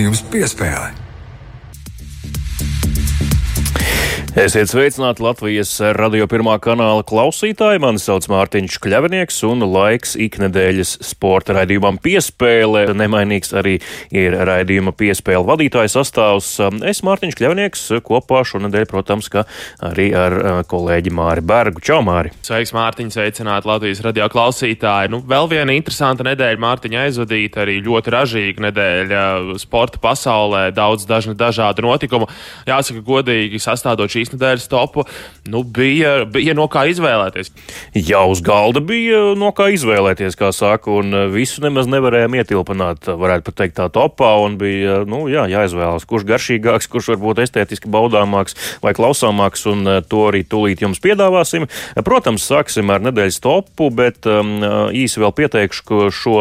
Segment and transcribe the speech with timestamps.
[0.00, 0.99] Sporta raidījums piespēlē.
[4.38, 7.80] Esiet sveicināti Latvijas radio pirmā kanāla klausītāji.
[7.82, 12.84] Mani sauc Mārtiņš Kļavinieks un laiks iknedēļas sporta raidījumam piespēle.
[12.94, 13.80] Nemainīgs arī
[14.14, 16.50] ir raidījuma piespēle vadītājs sastāvs.
[16.86, 19.42] Es Mārtiņš Kļavinieks kopā šonadēļ, protams, ka
[19.82, 21.82] arī ar kolēģi Māri Bergu.
[21.82, 22.30] Čau, Māri!
[22.46, 25.10] Sveiks, Mārtiņ, sveicināti Latvijas radio klausītāji.
[25.10, 29.26] Nu, vēl viena interesanta nedēļa Mārtiņa aizvadīta, arī ļoti ražīga nedēļa
[29.58, 32.30] sporta pasaulē, daudz dažni dažādu notikumu.
[32.70, 35.04] Jāsaka, godīgi sastādot šīs nedēļas topu,
[35.50, 37.52] nu, bija, bija no kā izvēlēties.
[37.96, 43.10] Jā, uz galda bija no kā izvēlēties, kā saka, un eh, visu nemaz nevarējām ietilpināt,
[43.20, 48.56] varētu pat teikt, tā topā, bija, nu, jā, jāizvēlas, kurš garšīgāks, kurš varbūt estētiski baudāmāks
[48.84, 51.68] vai klausāmāks, un eh, to arī tūlīt jums piedāvāsim.
[52.06, 54.58] Protams, sāksim ar nedēļas topu, bet um,
[54.96, 56.36] īsi vēl pieteikšu, šo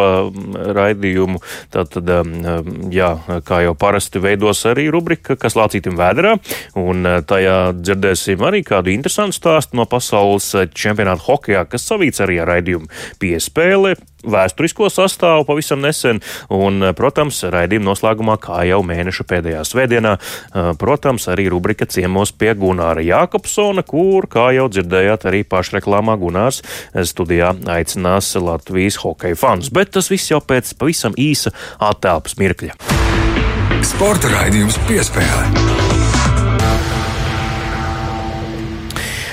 [0.75, 1.39] raidījumu,
[1.73, 3.11] tātad, um, jā,
[3.45, 6.35] kā jau parasti veidos arī rubrika, kas lācītim vēderā,
[6.79, 12.55] un tajā dzirdēsim arī kādu interesantu stāstu no pasaules čempionāta hokeja, kas savīts arī ar
[12.55, 12.89] raidījumu
[13.21, 20.15] piespēle vēsturisko sastāvu pavisam nesen, un, protams, raidījuma noslēgumā, kā jau mēneša pēdējā svētdienā,
[20.81, 26.61] protams, arī rubrika ciemos pie Gunāra Jākopsona, kur, kā jau dzirdējāt, arī pašreklāmā Gunārs
[27.07, 29.71] studijā aicinās Latvijas hokeja fanus.
[29.73, 32.75] Bet tas viss jau pēc pavisam īsa attēlpas mirkļa.
[33.87, 35.78] Sporta raidījums piespēlē.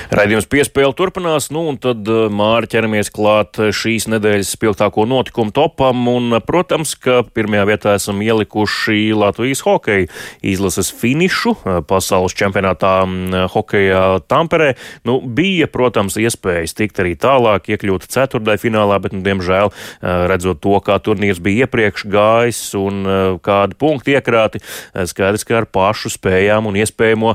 [0.07, 6.05] Raidījums piespēle turpinās, nu un tad eh, māri ķeramies klāt šīs nedēļas spilgtāko notikumu topam,
[6.07, 10.07] un, protams, ka pirmajā vietā esam ielikuši Latvijas hokeja
[10.47, 12.93] izlases finišu eh, pasaules čempionātā
[13.51, 14.69] hokeja Tamperē.
[15.07, 20.63] Nu, bija, protams, iespējas tikt arī tālāk, iekļūt ceturtajā finālā, bet, nu, diemžēl, eh, redzot
[20.63, 23.03] to, kā turnīrs bija iepriekš gājis un
[23.43, 24.63] kādi punkti iekrāti,
[25.11, 27.33] skaidrs, ka ar pašu spējām un iespējamo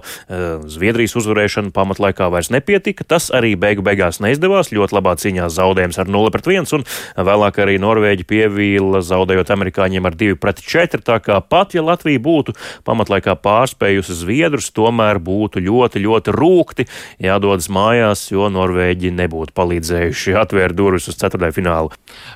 [0.73, 3.05] Zviedrijas uzvarēšanu pamatlaikā vairs nepārāk nepietika.
[3.05, 4.73] Tas arī beigu beigās neizdevās.
[4.73, 6.87] Ļoti labā cīņā zaudējums ar 0 pret 1, un
[7.27, 11.03] vēlāk arī Norvēģi pievīla, zaudējot amerikāņiem ar 2 pret 4.
[11.03, 12.55] Tā kā pat ja Latvija būtu
[12.87, 16.87] pamatlaikā pārspējusi Zviedrus, tomēr būtu ļoti, ļoti rūkti
[17.23, 21.93] jādodas mājās, jo Norvēģi nebūtu palīdzējuši atvērt durvis uz ceturtajā finālu.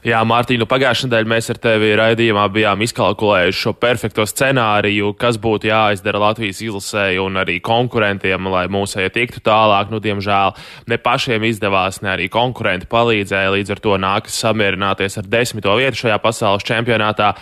[0.07, 5.39] Jā, Mārtiņ, nu pagājušajā nedēļā mēs ar tevi raidījumā bijām izkalkulējuši šo perfekto scenāriju, kas
[5.43, 9.93] būtu jāizdara Latvijas izlasēji un arī konkurentiem, lai mūsēji tiktu tālāk.
[9.93, 10.57] Nu, diemžēl
[10.89, 13.55] ne pašiem izdevās, ne arī konkurenti palīdzēja.
[13.55, 17.35] Līdz ar to nākas samierināties ar desmito vietu šajā pasaules čempionātā.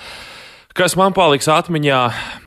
[0.74, 1.98] Kas man paliks atmiņā,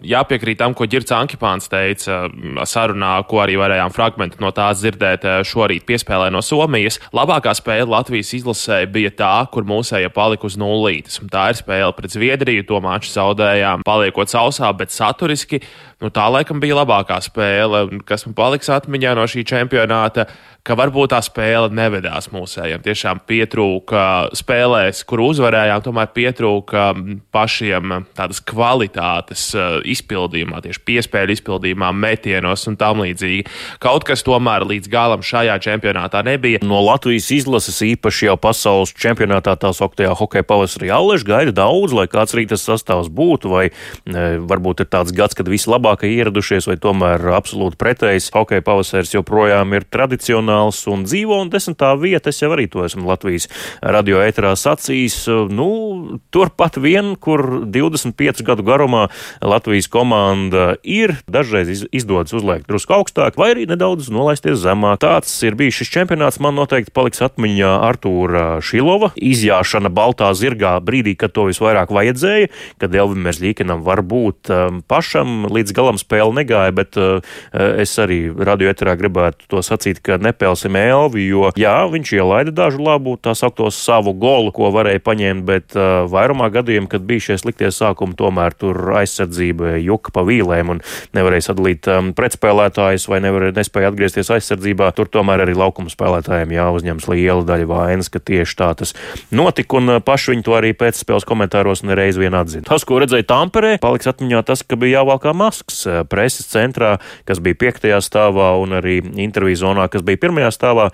[0.03, 2.25] jāpiekrīt tam, ko Girts Ankipāns teica
[2.67, 6.99] sarunā, ko arī varējām fragmentu no tās dzirdēt eh, šorīt piespēlē no Somijas.
[7.15, 11.21] Labākā spēle Latvijas izlasē bija tā, kur mūsēja palika uz nullītes.
[11.31, 15.61] Tā ir spēle pret Zviedriju, to maču zaudējām, paliekot sausā, bet saturiski
[16.03, 20.27] nu, tā laikam bija labākā spēle, kas man paliks atmiņā no šī čempionāta
[20.67, 22.83] ka varbūt tā spēle nevedās mūsējiem.
[22.83, 24.01] Tiešām pietrūka
[24.35, 26.89] spēlēs, kur uzvarējām, tomēr pietrūka
[27.35, 33.45] pašiem tādas kvalitātes eh, izpildījumā, tieši piespēļu izpildījumā, metienos un tam līdzīgi.
[33.83, 36.61] Kaut kas tomēr līdz galam šajā čempionātā nebija.
[36.67, 42.07] No Latvijas izlases īpaši jau pasaules čempionātā tā sauktajā hokeja pavasarī Alleša gaida daudz, lai
[42.11, 43.65] kāds arī tas sastāvs būtu, vai
[44.09, 48.31] ne, varbūt ir tāds gads, kad visi labākie ieradušies, vai tomēr absolūti pretējs.
[48.35, 53.07] Hokeja pavasaris joprojām ir tradicionāls un dzīvo, un desmitā vieta, es jau arī to esmu
[53.07, 53.47] Latvijas
[53.81, 59.07] radio ēterā sacījis, nu, turpat vien, kur 25 gadu garumā
[59.41, 64.99] Latvijas komanda ir, dažreiz izdodas uzliekt drusku augstāk, vai arī nedaudz nolaisties zemāk.
[65.03, 71.15] Tāds ir bijis šis čempionāts, man noteikti paliks atmiņā Artūra Šilova izjāšana baltā zirgā brīdī,
[71.19, 72.51] kad to visvairāk vajadzēja,
[72.81, 77.21] kad Elvim Merzļīkinam varbūt um, pašam līdz galam spēle negāja, bet uh,
[77.53, 82.81] es arī radio ēterā gribētu to sacīt, ka nepelsim Elvi, jo, jā, viņš ielaida dažu
[82.83, 87.39] labu, tā sakto, savu golu, ko varēja paņemt, bet uh, vairumā gadījumā, kad bija šie
[87.41, 90.83] sliktie sākumi, tomēr tur aizsardzība juka pa vīlēm un
[91.17, 94.89] nevarēja sadalīt um, pretspēlētājus vai nevarēja nespēja atgriezties aizsardzībā.
[94.97, 98.93] Tur tomēr arī laukuma spēlētājiem jāuzņems liela daļa vainas, ka tieši tā tas
[99.35, 102.65] notika, un paši viņi to arī pēcspēles komentāros nereiz vien atzina.
[102.67, 106.95] Tas, ko redzēja Tamperē, paliks atmiņā tas, ka bija jāvalkā masks uh, preses centrā,
[107.27, 110.87] kas bija piektajā stāvā, un arī interviju zonā, kas bija pirmajā stāvā,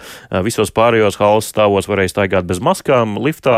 [0.46, 3.18] visos pārējos halas stāvos varēja staigāt bez maskām.
[3.22, 3.56] Liftā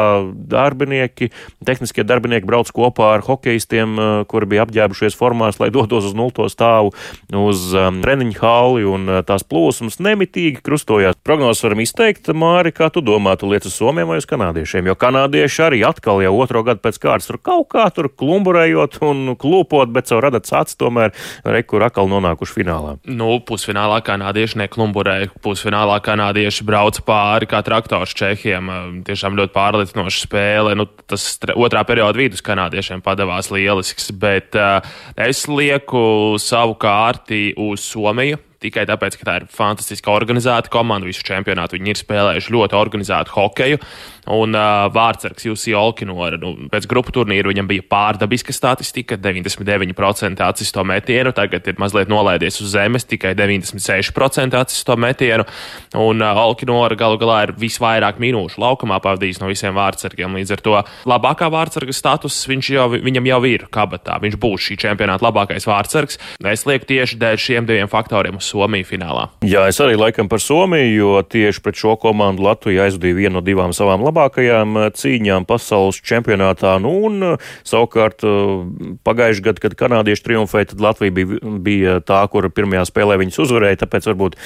[0.51, 1.31] darbinieki,
[1.65, 3.95] tehniskie darbinieki brauc kopā ar hokeistiem,
[4.29, 6.93] kuri bija apģērbušies formās, lai dotos uz nulto stāvu
[7.35, 11.17] uz um, treniņu hali un tās plūsmas nemitīgi krustojās.
[11.25, 14.95] Prognozes varam izteikt, Māri, kā tu domā, tu liec uz Somiem vai uz kanādiešiem, jo
[14.99, 19.91] kanādieši arī atkal jau otro gadu pēc kārtas tur kaut kā tur klumburējot un klūpot,
[19.93, 21.04] bet caur radat acis tomēr
[21.43, 22.95] rekur atkal nonākuši finālā.
[23.09, 28.71] Nu, pusfinālā kanādieši neklumburēja, pusfinālā kanādieši brauca pāri kā traktors Čehiem.
[29.07, 30.75] Tiešām ļoti pārliecinoša spēle.
[30.79, 34.79] Nu, tas otrā perioda vidus kanādiešiem padavās lielisks, bet uh,
[35.19, 41.07] es lieku savu kārti uz Somiju tikai tāpēc, ka tā ir fantastiski organizēta komanda.
[41.09, 43.81] Visu čempionātu viņi ir spēlējuši ļoti organizētu hokeju.
[44.31, 50.85] Un uh, vārdsargs Jussi Olkinora, nu, pēc grupu turnīra viņam bija pārdabiska statistika, 99% atsisto
[50.87, 55.45] metienu, tagad ir mazliet nolaidies uz zemes, tikai 96% atsisto metienu.
[56.01, 60.39] Un uh, Olkinora galu galā ir visvairāk minūšu laukumā pavadījis no visiem vārdsargiem.
[60.39, 60.75] Līdz ar to
[61.05, 64.17] labākā vārdsarga status jau, viņam jau ir kabatā.
[64.23, 66.17] Viņš būs šī čempionāta labākais vārdsargs.
[66.49, 69.29] Es lieku tieši dēļ šiem diviem faktoriem uz Somiju finālā.
[69.45, 73.45] Jā, es arī laikam par Somiju, jo tieši pret šo komandu Latvija aizdīja vienu no
[73.45, 74.14] divām savām labākajām
[74.79, 76.75] eh, cīņām pasaules čempionātā.
[76.81, 82.21] Nu, un eh, savukārt eh, pagājušajā gadā, kad kanādieši triumfēja, tad Latvija bija, bija tā,
[82.31, 83.81] kur pirmajā spēlē viņus uzvarēja.
[83.83, 84.37] Tāpēc varbūt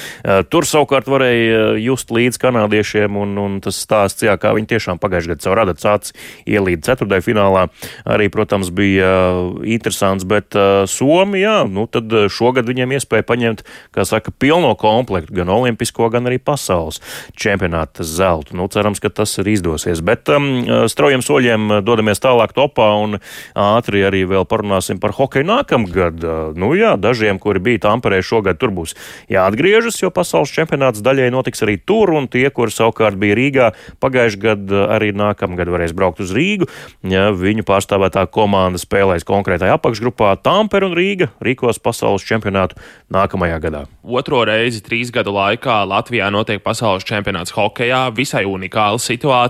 [0.52, 5.34] tur savukārt varēja just līdz kanādiešiem, un, un tas stāsts, jā, kā viņi tiešām pagājušajā
[5.34, 6.16] gadā savu radatu sācis
[6.50, 7.66] ielīd ceturtajā finālā,
[8.10, 9.12] arī, protams, bija
[9.68, 10.58] interesants, bet
[10.90, 13.64] Somija, nu tad šogad viņiem iespēja paņemt
[13.96, 17.02] kā saka, pilno komplektu, gan olimpisko, gan arī pasaules
[17.40, 18.58] čempionāta zeltu.
[18.58, 20.02] Nu, cerams, ka tas arī izdosies.
[20.06, 20.50] Bet um,
[20.90, 23.20] straujiem soļiem dodamies tālāk topā un
[23.60, 26.26] ātri arī vēl parunāsim par hokeju nākamgad.
[26.60, 28.96] Nu jā, dažiem, kuri bija Tamperē šogad, tur būs
[29.32, 33.70] jāatgriežas, jo pasaules čempionāts daļai notiks arī tur, un tie, kuri savukārt bija Rīgā
[34.04, 36.70] pagājušajā gadā, arī nākamgad varēs braukt uz Rīgu.
[37.10, 42.80] Ja viņu pārstāvētā komanda spēlēs konkrētajā apakšgrupā Tampere un Rīga rīkos pasaules čempionātu
[43.14, 43.84] nākamajā gadā.
[44.04, 48.08] Otro reizi trīs gadu laikā Latvijā notiek pasaules čempionāts hokeja.
[48.16, 49.49] Visai unikāla situācija.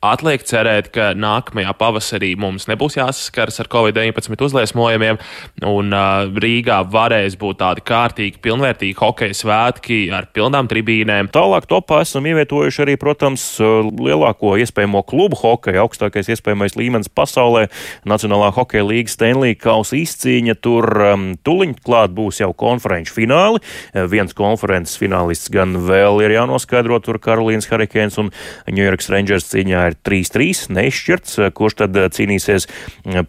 [0.00, 5.18] Atliek cerēt, ka nākamajā pavasarī mums nebūs jāsaskaras ar Covid-19 uzliesmojumiem,
[5.66, 5.94] un
[6.40, 11.30] Rīgā varēs būt tādi kārtīgi, pilnvērtīgi hokeja svētki ar pilnām tribīnēm.
[11.34, 17.66] Tālāk topā esam ievietojuši arī, protams, lielāko iespējamo klubu hokeja, augstākais iespējamais līmenis pasaulē-
[18.12, 20.56] Nacionālā hokeja līga Stanley Kausa izcīņa.
[20.60, 23.60] Tur um, tuliņ klāt būs jau konferenču fināli.
[23.94, 28.30] Viens konferences finālists gan vēl ir jānoskaidro, tur Karolīnas Hurricanes un
[28.68, 32.68] New York Rangers cīņā ir 3-3 neizšķirts, kurš tad cīnīsies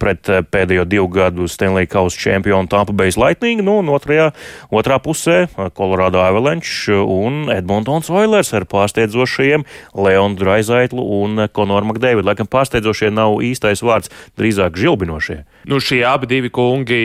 [0.02, 4.31] pret pēdējo divu gadu Stanley Kausa čempionu Tampa Bay Lightning, nu, un otrajā,
[4.72, 5.46] otrā pusē
[5.78, 9.66] Colorado Avalanche un Edmontons Oilers ar pārsteidzošajiem
[9.96, 12.28] Leonu Draizaitlu un Konoru Makdēvidu.
[12.28, 15.42] Laikam pārsteidzošie nav īstais vārds, drīzāk žilbinošie.
[15.69, 17.02] Nu, šie abi divi kungi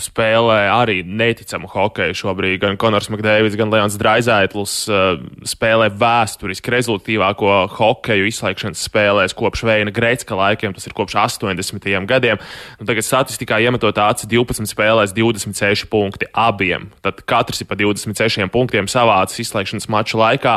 [0.00, 2.60] spēlē arī neticamu hokeju šobrīd.
[2.62, 5.18] Gan Konors Makdēvis, gan Leons Draizaitls uh,
[5.48, 11.90] spēlē vēsturiski rezultātīvāko hokeju izslēgšanas spēlēs kopš Veina Greitska laikiem, tas ir kopš 80.
[12.08, 12.40] gadiem.
[12.80, 16.88] Nu, tagad statistikā iemetot acis 12 spēlēs 26 punkti abiem.
[17.04, 20.56] Tad katrs ir pa 26 punktiem savācis izslēgšanas mača laikā.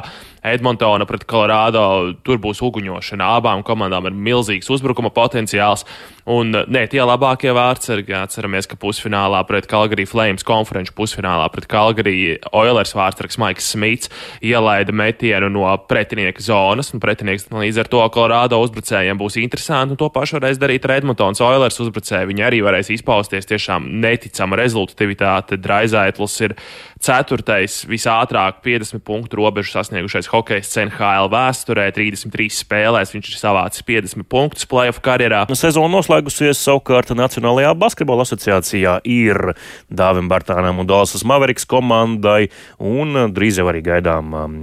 [0.54, 3.32] Edmontona pret Colorado tur būs uguņošana.
[3.40, 5.86] Abām komandām ir milzīgs uzbrukuma potenciāls.
[6.26, 12.16] Un, nē, tie labākie vārdsargi, atceramies, ka pusfinālā pret Calgary Flames konferenču pusfinālā pret Calgary
[12.50, 14.10] Oilers vārdsargs Maiks Smits
[14.42, 20.40] ielaida metienu no pretinieka zonas, pretinieks līdz ar to Colorado uzbrucējiem būs interesanti, to pašu
[20.40, 22.32] varēs darīt ar Edmontons Oilers uzbrucēji.
[22.32, 25.62] Viņi arī varēs izpausties tiešām neticama rezultatīvitāte.
[25.62, 26.58] Draizaitls ir
[27.06, 31.88] ceturtais visātrāk 50 punktu robežu sasniegušais hokejs NHL vēsturē.
[31.94, 35.44] 33 spēlēs viņš ir savācis 50 punktus playoff karjerā.
[35.54, 39.54] Sezona noslēgusies savukārt Nacionālajā basketbola asociācijā ir
[39.94, 42.50] Dāvim Bartānam un Dalsas Maveriks komandai,
[42.82, 44.58] un drīz jau arī gaidām um,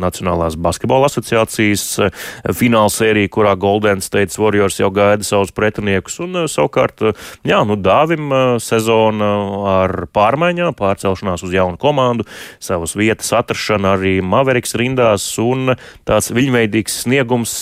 [0.00, 2.24] Nacionālās basketbola asociācijas uh,
[2.56, 7.60] fināla sērija, kurā Golden State Warriors jau gaida savus pretiniekus, un uh, savukārt, uh, jā,
[7.68, 9.30] nu Dāvim sezona
[9.74, 12.26] ar pārmaiņām, pārcelšanās uz jaunu komandu,
[12.62, 15.74] savas vietas atrašana arī Maveriks rindās un
[16.08, 17.58] tāds viņveidīgs sniegums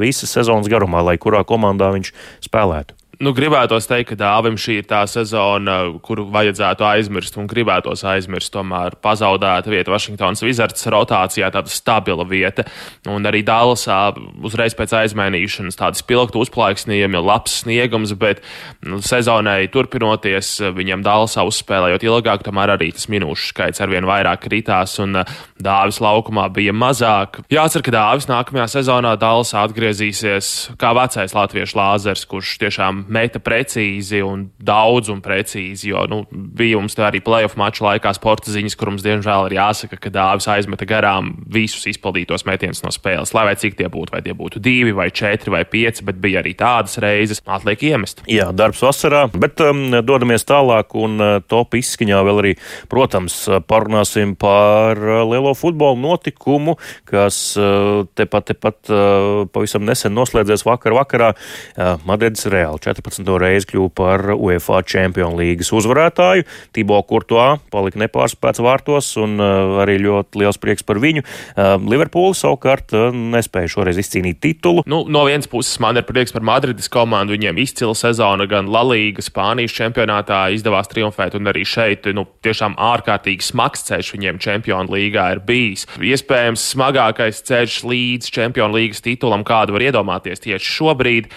[0.00, 2.14] visas sezonas garumā, lai kurā komandā viņš
[2.48, 2.98] spēlētu.
[3.16, 8.50] Nu, gribētos teikt, ka Dāvim šī ir tā sezona, kuru vajadzētu aizmirst, un gribētos aizmirst,
[8.52, 12.66] tomēr pazaudēta vieta Vašingtonas Wizards rotācijā, tāda stabila vieta.
[13.08, 14.10] Un arī Dallasā
[14.44, 18.42] uzreiz pēc aizmainīšanas tādas pilktu uzplaiksnījumi, labs sniegums, bet
[18.84, 24.98] nu, sezonai turpinoties, viņam Dallasā uzspēlējot ilgāk, tomēr arī tas minūšu skaits arvien vairāk kritās,
[25.00, 27.40] un uh, Dāvis laukumā bija mazāk.
[27.48, 34.22] Jācer, ka Dāvis nākamajā sezonā Dallasā atgriezīsies kā vecais latviešu lāzers, kurš tiešām meta precīzi
[34.24, 35.90] un daudz un precīzi.
[35.92, 39.98] Jo nu, bija mums arī playoff maču laikā sporta ziņas, kur mums diemžēl ir jāsaka,
[40.00, 43.34] ka dāvis aizmeta garām visus izpildītos metienus no spēles.
[43.36, 46.42] Lai vai cik tie būtu, vai tie būtu divi, vai četri, vai pieci, bet bija
[46.42, 48.22] arī tādas reizes, atliek iemest.
[48.30, 52.54] Jā, darbs vasarā, bet um, dodamies tālāk un uh, top izskaņā vēl arī,
[52.92, 56.76] protams, parunāsim par uh, lielo futbola notikumu,
[57.08, 61.32] kas uh, tepat, tepat uh, pavisam nesen noslēdzies vakar vakarā.
[61.76, 63.28] Uh, Madrids Reāli 14.
[63.40, 66.46] reizi kļuva par UEFA Champions līgas uzvarētāju.
[66.76, 71.24] Tibo Kurtoā palika nepārspēts vārtos un uh, arī ļoti liels prieks par viņu.
[71.24, 74.84] Uh, Liverpools savukārt uh, nespēja šoreiz izcīnīt titulu.
[74.88, 77.36] Nu, no vienas puses man ir prieks par Madrides komandu.
[77.36, 83.44] Viņiem izcila sezona gan Lalīga, Spānijas čempionātā izdevās triumfēt, un arī šeit nu, tiešām ārkārtīgi
[83.44, 85.86] smags ceļš viņiem Champions līgā ir bijis.
[86.00, 91.32] Iespējams, smagākais ceļš līdz Champions līgas titulam, kādu var iedomāties tieši šobrīd.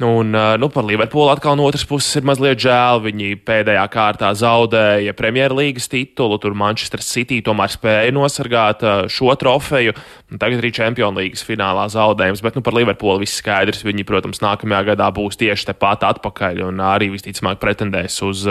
[0.00, 3.02] Un, nu, par Liverpoolu atkal no otras puses ir mazliet žēl.
[3.04, 9.92] Viņi pēdējā kārtā zaudēja Premjerlīgas titulu, tur Manchester City tomēr spēja nosargāt šo trofeju.
[10.30, 13.82] Tagad arī Champions League finālā zaudējums, bet nu, par Liverpoolu viss skaidrs.
[13.84, 18.46] Viņi, protams, nākamajā gadā būs tieši tepat atpakaļ un arī visticamāk pretendēs uz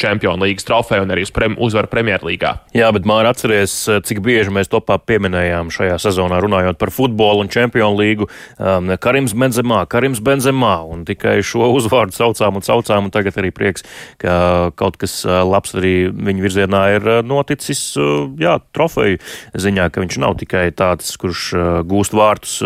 [0.00, 2.54] Champions League trofeju un arī uz prem, uzvaru Premjerlīgā.
[2.76, 3.76] Jā, bet man atceries,
[4.08, 8.28] cik bieži mēs topā pieminējām šajā sezonā runājot par futbolu un Champions League.
[8.56, 13.52] Um, Karims Benzemā, Karims Benzemā un tikai šo uzvārdu saucām un saucām, un tagad arī
[13.54, 13.86] prieks,
[14.22, 17.82] ka kaut kas labs arī viņa virzienā ir noticis,
[18.40, 19.20] jā, trofeju
[19.58, 21.50] ziņā, ka viņš nav tikai tāds, kurš
[21.88, 22.58] gūst vārtus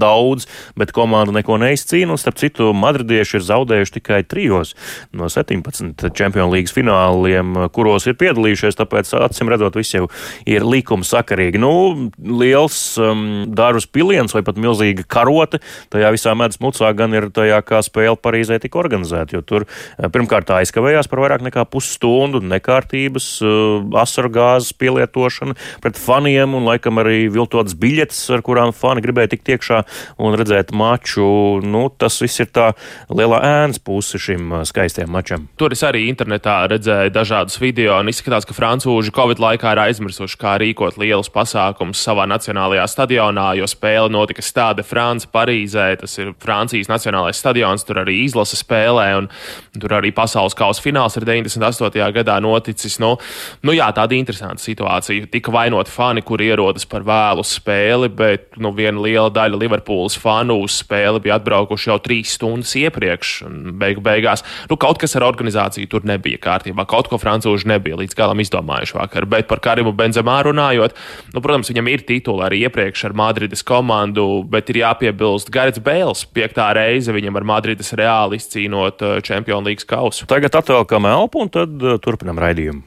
[0.00, 0.46] daudz,
[0.78, 4.74] bet komanda neko neizcīna, un starp citu madridieši ir zaudējuši tikai trijos
[5.16, 10.06] no 17 Champions League fināliem, kuros ir piedalījušies, tāpēc acīm redzot, viss jau
[10.48, 11.60] ir likuma sakarīgi.
[11.60, 15.60] Nu, liels um, dārus piliens vai pat milzīga karote
[15.92, 19.36] tajā visā medus mucā gan ir ir tajā, kā spēle Parīzē tika organizēta.
[19.36, 25.98] Jo tur eh, pirmkārt aizkavējās par vairāk nekā pusstundu, nekārtības, eh, asaru gāzes pielietošana pret
[26.00, 29.82] faniem un laikam arī viltotas biļetes, ar kurām fani gribēja tikt iekšā
[30.18, 31.60] un redzēt maču.
[31.64, 32.70] Nu, tas viss ir tā
[33.10, 35.48] lielā ēnas puse šim eh, skaistajam mačam.
[35.60, 40.38] Tur es arī internetā redzēju dažādus video un izskatās, ka francūži Covid laikā ir aizmirsuši,
[40.40, 45.92] kā rīkot lielus pasākumus savā nacionālajā stadionā, jo spēle notika Stade France Parīzē.
[46.00, 49.28] Tas ir Francijas nacionālais Nacionālais stadions, tur arī izlase spēlē, un
[49.80, 52.12] tur arī pasaules kausa fināls ir 98.
[52.14, 52.98] gadā noticis.
[53.02, 53.16] Nu,
[53.66, 55.28] nu jā, tāda interesanta situācija.
[55.30, 60.60] Tika vainoti fani, kuri ierodas par vēlu spēli, bet nu, viena liela daļa Liverpools fanu
[60.64, 63.34] uz spēli bija atbraukuši jau trīs stundas iepriekš.
[63.80, 66.86] Beigu beigās nu, kaut kas ar organizāciju tur nebija kārtībā.
[66.90, 69.26] Kaut ko francūži nebija līdz galam izdomājuši vakar.
[69.30, 70.96] Bet par Karimu Benzemā runājot,
[71.34, 76.26] nu, protams, viņam ir tituli arī iepriekš ar Madrides komandu, bet ir jāpiebilst Garets Bēls
[76.34, 80.28] piektā reize reize viņam ar Madrides reāli izcīnot Champions League kausu.
[80.30, 82.84] Tagad atvēlkam elpu un tad turpinam raidījumu.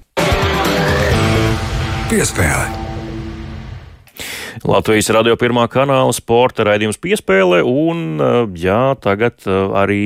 [2.12, 2.84] Piespēle.
[4.64, 8.22] Latvijas radio pirmā kanāla sporta raidījums piespēle, un
[8.56, 10.04] jā, tagad arī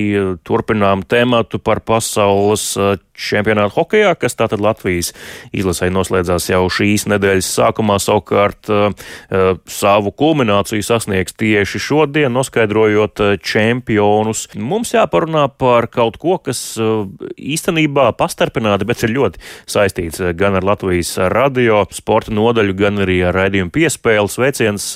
[0.47, 2.71] turpinām tēmatu par pasaules
[3.17, 5.11] čempionātu hokeja, kas tātad Latvijas
[5.51, 8.91] izlasē noslēdzās jau šīs nedēļas sākumā, savukārt uh,
[9.67, 14.45] savu kulmināciju sasniegs tieši šodien, noskaidrojot uh, čempionus.
[14.55, 21.15] Mums jāparunā par kaut ko, kas īstenībā pastarpināti, bet ir ļoti saistīts gan ar Latvijas
[21.33, 24.87] radio sporta nodaļu, gan arī ar raidījumu piespēles veiciens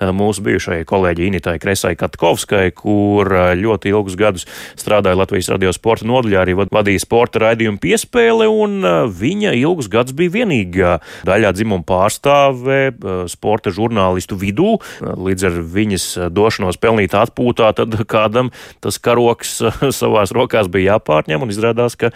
[0.00, 4.46] mūsu bijušajai kolēģi Initai Kresai Katkovskai, kur ļoti ilgus gadus
[4.80, 8.80] strādāja Latvijas radio sporta nodaļā, arī vadīja sporta raidījumu raidījuma piespēle, un
[9.12, 10.92] viņa ilgus gadus bija vienīgā
[11.28, 12.92] daļā dzimuma pārstāve
[13.28, 14.78] sporta žurnālistu vidū.
[15.00, 18.50] Līdz ar viņas došanos pelnīt atpūtā, tad kādam
[18.80, 19.60] tas karoks
[20.00, 22.12] savās rokās bija jāpārņem, un izrādās, ka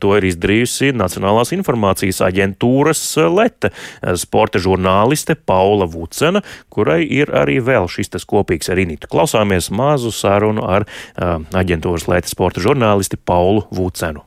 [0.00, 3.72] to ir izdarījusi Nacionālās informācijas aģentūras lete
[4.18, 6.42] sporta žurnāliste Paula Vucena,
[6.72, 9.10] kurai ir arī vēl šis tas kopīgs ar Initu.
[9.10, 14.24] Klausāmies mazu sarunu ar aģentūras lētas sporta žurnālisti Paulu Vucenu.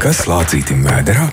[0.00, 1.26] Kas lācītim vēderā?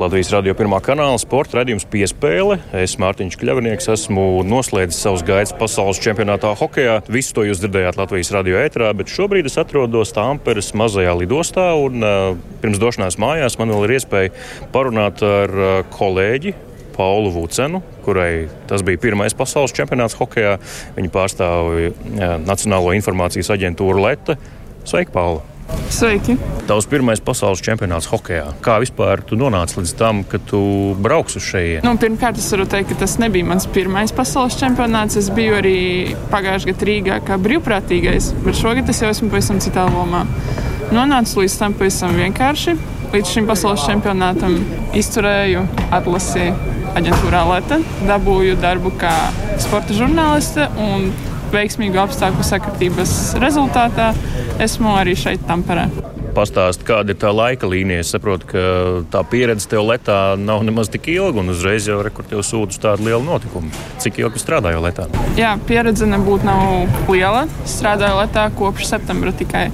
[0.00, 2.56] Latvijas radio pirmā kanāla sporta raidījums piespēle.
[2.80, 7.02] Es, Mārtiņš Kļavinieks, esmu noslēdzis savus gaitas pasaules čempionātā hokeja.
[7.12, 11.68] Visu to jūs dzirdējāt Latvijas radio ētrā, bet šobrīd es atrodos Tāmperes mazajā lidostā.
[11.76, 14.32] Un, uh, pirms došanās mājās man vēl ir iespēja
[14.72, 16.56] parunāt ar uh, kolēģi
[16.96, 20.56] Paulu Vucenu, kurai tas bija pirmais pasaules čempionāts hokeja.
[20.96, 21.94] Viņa pārstāv uh,
[22.48, 24.40] Nacionālo informācijas aģentūru Leta.
[24.88, 25.51] Sveika, Paula!
[25.92, 26.36] Sveiki!
[26.66, 28.52] Tavs pirmais pasaules čempionāts hokeja.
[28.64, 30.60] Kā vispār tu nonāci līdz tam, ka tu
[31.02, 31.82] brauks uz šejienu?
[31.84, 35.18] Nu, pirmkārt, es varu teikt, ka tas nebija mans pirmais pasaules čempionāts.
[35.20, 35.78] Es biju arī
[36.32, 40.24] pagājušajā gadā Rīgā kā brīvprātīgais, bet šogad es jau esmu pavisam citā lomā.
[40.94, 42.76] Nonācu līdz tam pavisam vienkārši.
[43.12, 44.56] Līdz šim pasaules čempionātam
[44.96, 46.46] izturēju atlasi
[46.96, 49.12] aģentūrā Leta, dabūju darbu kā
[49.60, 51.10] sporta žurnāliste un
[51.54, 54.12] veiksmīgu apstākļu sakritības rezultātā
[54.62, 55.88] esmu arī šeit, Tamperē.
[56.32, 58.00] Pastāst, kāda ir tā laika līnija.
[58.00, 58.60] Es saprotu, ka
[59.12, 62.80] tā pieredze tev letā nav nemaz tik ilga, un uzreiz jau rekur tev sūta uz
[62.80, 63.68] tādu lielu notikumu.
[64.00, 65.04] Cik ilgi strādāju letā?
[65.36, 67.44] Jā, pieredze nebūtu nav liela.
[67.68, 69.66] Strādāju letā kopš septembra tikai.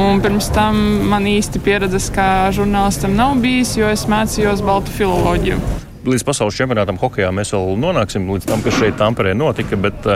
[0.00, 0.80] Un pirms tam
[1.12, 5.62] man īsti pieredzes kā žurnālistam nav bijis, jo es mācījos baltu filoloģiju.
[6.10, 9.78] Līdz pasaules čempionātam hokeja mēs vēl nonāksim līdz tam, kas šeit Tamperē notika.
[9.78, 10.08] Bet,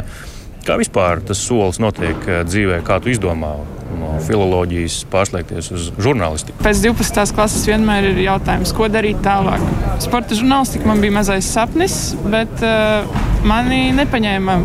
[0.64, 3.50] Kā vispār tas solis notiek dzīvē, kā tu izdomā
[3.98, 6.56] no filozofijas pārslēgties uz žurnālistiku?
[6.64, 7.34] Pēc 12.
[7.36, 9.60] klases vienmēr ir jautājums, ko darīt tālāk.
[10.00, 11.98] Sporta žurnālistika man bija mazais sapnis,
[12.32, 13.04] bet uh,
[13.44, 14.56] mani nepaņēma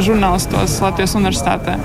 [0.00, 1.76] žurnālistos Latvijas universitātē.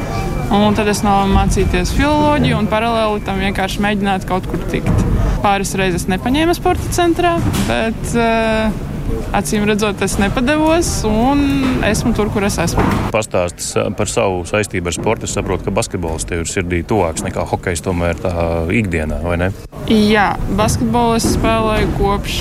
[0.55, 5.03] Un tad es nolēmu mācīties filozofiju un paralēli tam vienkārši mēģināt kaut kur tikt.
[5.43, 7.35] Pāris reizes nepaņēma sporta centrā,
[7.67, 8.90] bet uh,
[9.37, 11.41] acīm redzot, es nepadevos un
[11.87, 12.83] esmu tur, kur es esmu.
[13.13, 15.29] Pastāstis par savu saistību ar sportu.
[15.29, 18.33] Es saprotu, ka basketbols tev ir sirdī tuvāks nekā hokejs, tomēr tā
[18.81, 19.51] ikdienā, vai ne?
[19.91, 22.39] Jā, basketbolu es spēlēju kopš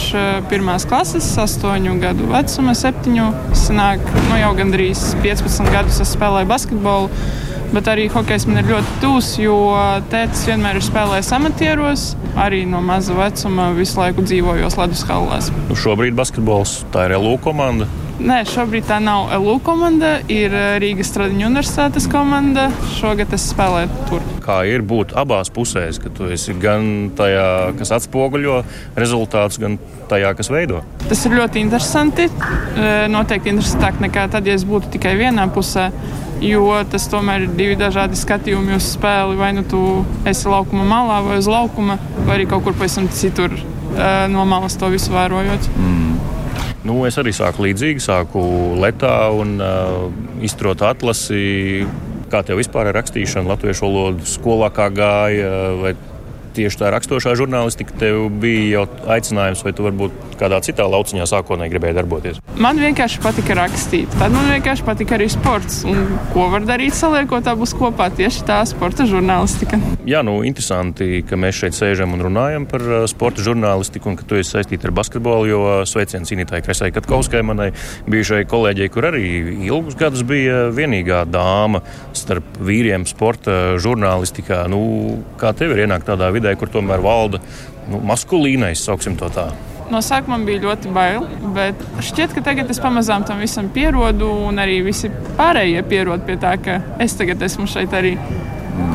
[0.50, 3.28] pirmās klases, astoņu gadu vecuma, septiņu.
[3.58, 7.10] Sanāk, nu jau gandrīz 15 gadus es spēlēju basketbolu.
[7.70, 9.56] Bet arī hokejs man ir ļoti tūs, jo
[10.10, 12.06] tēvs vienmēr ir spēlējis amatieros.
[12.40, 15.52] Arī no maza vecuma visu laiku dzīvojos ledus hallās.
[15.68, 17.86] Nu, šobrīd basketbols tā ir LU komanda.
[18.20, 20.16] Nē, šobrīd tā nav LU komanda.
[20.28, 22.66] Ir Rīgas Stradiņu universitātes komanda.
[22.98, 24.26] Šogad es spēlēju tur.
[24.44, 27.46] Kā ir būt abās pusēs, ka tu esi gan tajā,
[27.78, 28.58] kas atspoguļo
[28.98, 29.78] rezultātus, gan
[30.10, 30.82] tajā, kas veido?
[31.06, 32.26] Tas ir ļoti interesanti.
[33.14, 35.88] Noteikti interesantāk nekā tad, ja es būtu tikai vienā pusē
[36.44, 39.38] jo tas tomēr ir divi dažādi skatījumi uz spēli.
[39.40, 39.82] Vai nu tu
[40.28, 43.54] esi laukuma malā vai uz laukuma, vai arī kaut kur pavisam citur
[44.30, 45.66] no malas to visu vērojot.
[45.76, 46.10] Mm.
[46.86, 48.40] Nu, es arī sāku līdzīgi, sāku
[48.80, 50.06] letā un uh,
[50.44, 51.84] izturot atlasi.
[52.30, 55.50] Kā tev vispār ir rakstīšana latviešu valodu skolā, kā gāja?
[55.80, 55.92] Vai
[56.56, 58.84] tieši tā raksturošā žurnālistika tev bija jau
[59.16, 62.40] aicinājums, vai tu varbūt kādā citā lauciņā sākotnēji gribēji darboties?
[62.60, 64.10] Man vienkārši patika rakstīt.
[64.20, 65.82] Tad man vienkārši patika arī sports.
[65.88, 68.08] Un ko var darīt, saliekot abus kopā?
[68.16, 69.78] Tieši tā sporta žurnālistika.
[70.08, 74.26] Jā, nu, interesanti, ka mēs šeit sēžam un runājam par uh, sporta žurnālistiku un ka
[74.28, 75.48] tu esi saistīta ar basketbolu.
[75.50, 77.70] Jo sveiciens cīnītāji Kresai Katkauskai, manai
[78.10, 79.24] bijušajai kolēģei, kur arī
[79.68, 81.82] ilgus gadus bija vienīgā dāma
[82.16, 84.64] starp vīriem sporta žurnālistikā.
[84.72, 84.80] Nu,
[85.40, 87.40] kā tev ir ienākt tādā vidē, kur tomēr valda
[87.88, 89.50] nu, maskulīnais, sauksim to tā?
[89.90, 91.24] No sākuma bija ļoti bail,
[91.56, 96.36] bet šķiet, ka tagad es pamazām tam visam pierodu, un arī visi pārējie pierod pie
[96.38, 98.14] tā, ka es tagad esmu šeit arī.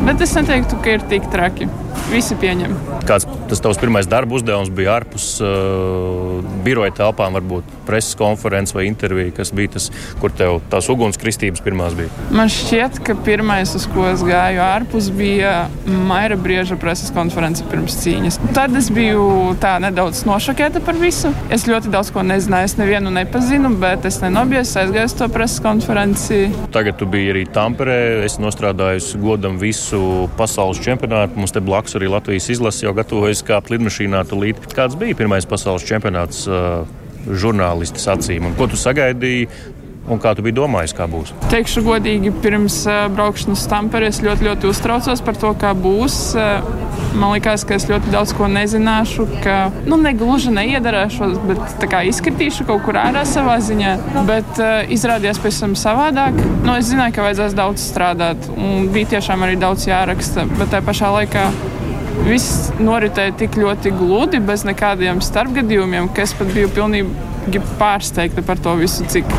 [0.05, 1.69] Bet es neteiktu, ka ir tik traki.
[2.11, 2.73] Visi pieņem.
[3.05, 8.87] Kāds tas tavs pirmais darba uzdevums bija ārpus uh, biroja telpām, varbūt preses konferences vai
[8.89, 9.87] intervija, kas bija tas,
[10.21, 12.09] kur tev tās ugunskristības pirmās bija?
[12.33, 15.53] Man šķiet, ka pirmais, uz ko es gāju ārpus, bija
[15.85, 18.39] Maira Brieža preses konference pirms cīņas.
[18.57, 21.33] Tad es biju tā nedaudz nošokēta par visu.
[21.53, 25.61] Es ļoti daudz ko nezināju, es nevienu nepazinu, bet es nenobijos aizgāju uz to preses
[25.65, 26.41] konferenci.
[26.75, 29.74] Tagad tu biji arī Tamperē, es nostrādājusi godam visu
[30.39, 31.39] pasaules čempionātu.
[31.39, 34.61] Mums te blakus arī Latvijas izlase jau gatavojas kāpt lidmašīnā tulīt.
[34.75, 36.83] Kāds bija pirmais pasaules čempionāts uh,
[37.25, 39.49] žurnālistas acīm un ko tu sagaidīji?
[40.05, 41.31] Un kā tu biji domājis, kā būs?
[41.49, 46.17] Teikšu godīgi, pirms uh, braukšanas uz Tampere es ļoti, ļoti uztraucos par to, kā būs.
[46.37, 46.61] Uh,
[47.17, 49.57] man liekas, ka es ļoti daudz ko nezināšu, ka
[49.89, 53.95] nu, negluži neiedarēšos, bet kā, izkritīšu kaut kur ārā savā ziņā.
[54.29, 56.37] Bet uh, izrādījās tam savādāk.
[56.61, 60.45] Nu, es zināju, ka vajadzēs daudz strādāt, un bija tiešām arī daudz jāraksta.
[60.59, 61.49] Bet tajā pašā laikā
[62.29, 68.61] viss noritēja tik ļoti gludi, bez nekādiem starpgadījumiem, ka es pat biju pilnīgi pārsteigta par
[68.61, 69.33] to visu, cik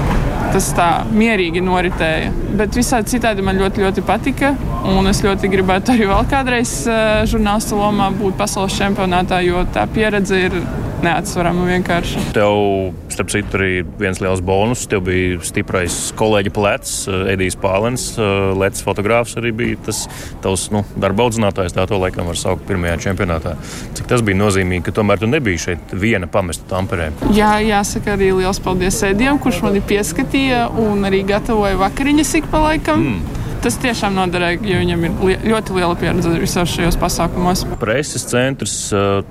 [0.57, 2.31] tas tā mierīgi noritēja.
[2.57, 4.55] Bet visādi citādi man ļoti, ļoti patika.
[4.87, 9.87] Un es ļoti gribētu arī vēl kādreiz uh, žurnālistu lomā būt pasaules čempionātā, jo tā
[9.91, 10.61] pieredze ir
[11.05, 12.23] neatsverama vienkārši.
[12.35, 13.71] Tev, starp citu, arī
[14.01, 14.87] viens liels bonus.
[14.91, 18.23] Tev bija stiprais kolēģi plecs, eh, Edijs Pālens, eh,
[18.57, 20.07] Latvijas fotogrāfs arī bija tas
[20.43, 21.77] tavs nu, darba audzinātājs.
[21.77, 23.57] Tā to laikam var saukt pirmajā čempionātā.
[23.95, 27.11] Cik tas bija nozīmīgi, ka tomēr tu nebija šeit viena pamesta tamperē?
[27.37, 32.59] Jā, jāsaka arī liels paldies Edijam, kurš mani pieskatīja un arī gatavoja vakariņas ik pa
[32.71, 33.05] laikam.
[33.05, 33.36] Mm.
[33.67, 37.65] Tas tiešām noderēja, jo viņam ir li ļoti liela pieredze visos šajos pasākumos.
[37.81, 38.77] Preses centrs,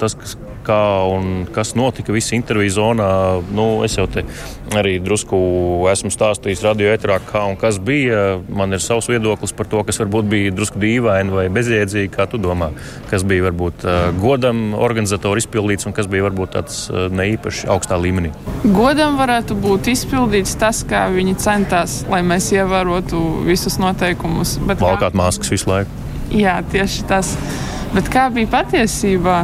[0.02, 0.80] tas, kas kā
[1.12, 3.10] un kas notika visā interviju zonā.
[3.56, 4.26] Nu, es jau te
[4.76, 5.38] arī drusku
[5.92, 8.40] esmu stāstījis radio etrā, kā un kas bija.
[8.50, 12.14] Man ir savs viedoklis par to, kas varbūt bija drusku dīvaini vai bezjēdzīgi.
[12.16, 12.72] Kā tu domā,
[13.12, 18.00] kas bija varbūt uh, godam organizatori izpildīts un kas bija varbūt tāds uh, neīpaši augstā
[18.02, 18.34] līmenī?
[18.66, 24.58] Godam varētu būt izpildīts tas, kā viņi centās, lai mēs ievērotu visus noteikumus.
[24.66, 25.16] Valkāt kā...
[25.18, 26.04] maskas visu laiku.
[26.34, 27.36] Jā, tieši tas.
[27.94, 29.44] Bet kā bija patiesībā?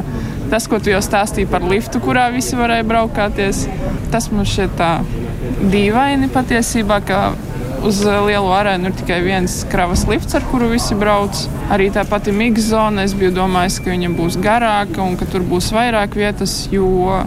[0.52, 3.64] Tas, ko tu jau stāstīji par liftu, kurā visi varēja braukāties,
[4.12, 4.90] tas man šķiet tā
[5.72, 7.22] dīvaini patiesībā, ka
[7.88, 11.40] uz lielu arēnu ir tikai viens kravas lifts, ar kuru visi brauc.
[11.74, 15.46] Arī tā pati miksa zona, es biju domājis, ka viņa būs garāka un ka tur
[15.48, 17.22] būs vairāk vietas, jo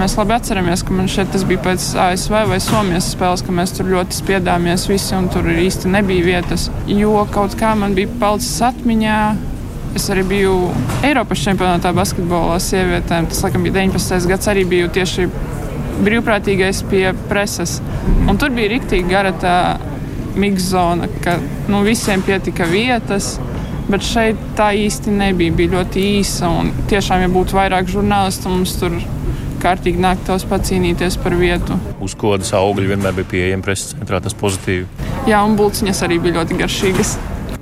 [0.00, 3.76] mēs labi atceramies, ka man šeit tas bija pēc ASV vai Somijas spēles, ka mēs
[3.76, 6.70] tur ļoti spiedāmies visi un tur īsti nebija vietas.
[6.88, 9.20] Jo kaut kā man bija palicis atmiņā
[9.98, 10.54] Es arī biju
[11.06, 13.26] Eiropas čempionātā basketbolā sievietēm.
[13.30, 14.28] Tas, laikam, bija 19.
[14.30, 14.50] gads.
[14.52, 15.26] Arī biju tieši
[16.06, 17.78] brīvprātīgais pie preses.
[18.30, 19.56] Un tur bija rīktīgi gara tā
[20.38, 23.34] mikzona, ka nu, visiem pietika vietas.
[23.90, 25.56] Bet šeit tā īsti nebija.
[25.58, 26.52] Bija ļoti īsa.
[26.92, 28.94] Tiešām, ja būtu vairāk žurnālistu, mums tur
[29.60, 31.76] kārtīgi nāktos pacīnīties par vietu.
[32.00, 34.86] Uzkodas augļi vienmēr bija pieejami preses centrā, tas pozitīvi.
[35.28, 37.18] Jā, un bulciņas arī bija ļoti garšīgas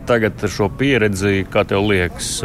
[0.08, 2.38] tagad ar šo pieredzi, kā tev liekas,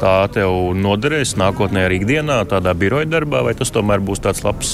[0.00, 4.72] tā tev noderēs nākotnē arī ikdienā, tādā biroja darbā, vai tas tomēr būs tāds labs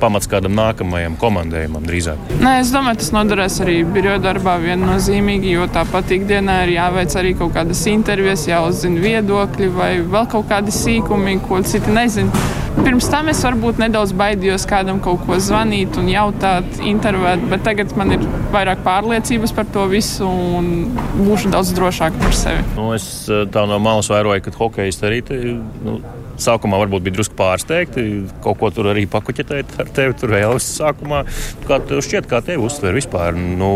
[0.00, 2.32] pamats kādam nākamajam komandējumam drīzāk?
[2.40, 7.34] Nē, es domāju, tas noderēs arī biroja darbā viennozīmīgi, jo tāpat ikdienā ir jāveic arī
[7.42, 12.59] kaut kādas intervijas, jāuzzina viedokļi vai vēl kaut kādi sīkumi, ko citi nezina.
[12.78, 17.92] Pirms tam es varbūt nedaudz baidījos kādam kaut ko zvanīt un jautāt, intervēt, bet tagad
[17.98, 20.70] man ir vairāk pārliecības par to visu un
[21.18, 22.64] būšu daudz drošāk par sevi.
[22.78, 25.40] Nu, es eh, tā no malas vēroju, ka hokejisti arī te,
[25.86, 25.98] nu,
[26.40, 28.06] sākumā varbūt bija drusku pārsteigti.
[28.44, 30.16] Kaut ko tur arī pakuķetēt ar tevi.
[30.20, 31.24] Tur vēl es sākumā.
[31.68, 33.36] Kā tev šķiet, kā tevi uztver vispār?
[33.36, 33.72] Nu,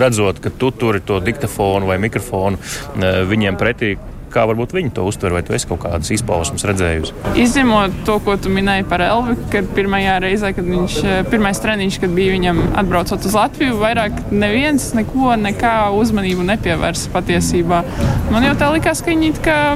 [0.00, 3.96] redzot, ka tu turi to diktafonu vai mikrofonu eh, viņiem pretī,
[4.30, 7.14] Kā varbūt viņi to uztver, vai tu esi kaut kādas izpausmes redzējusi?
[7.42, 12.00] Izņemot to, ko tu minēji par Elvi, kad pirmajā reizē, kad viņš, eh, pirmais treniņš,
[12.00, 17.82] kad bija viņam atbraucot uz Latviju, vairāk neviens neko, nekā uzmanību nepievērsa patiesībā.
[18.30, 19.32] Man jau tā likās, ka viņi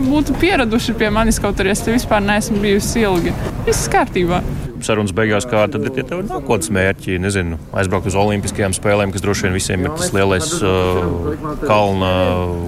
[0.07, 3.35] būtu pieraduši pie manis, kaut arī es te vispār neesmu bijusi ilgi.
[3.67, 4.43] Viss kārtībā
[4.87, 7.19] sarunas beigās, kāda tad ir ja tev nākotnes mērķi?
[7.23, 12.13] Nezinu, aizbraukt uz Olimpiskajām spēlēm, kas droši vien visiem ir tas lielais uh, kalna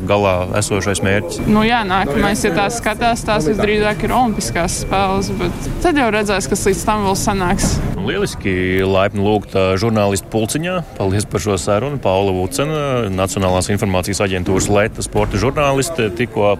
[0.08, 1.42] galā esošais mērķis.
[1.50, 6.48] Nu, jā, nākamais, ja tās skatās, tās visdrīzāk ir Olimpiskās spēles, bet tad jau redzēs,
[6.50, 7.76] kas līdz tam vēl sanāks.
[7.96, 10.80] Nu, lieliski, laipni lūgt žurnālistu pulciņā.
[10.98, 12.00] Paldies par šo sarunu.
[12.02, 16.56] Paula Vucena, Nacionālās informācijas aģentūras Leta sporta žurnāliste, tikko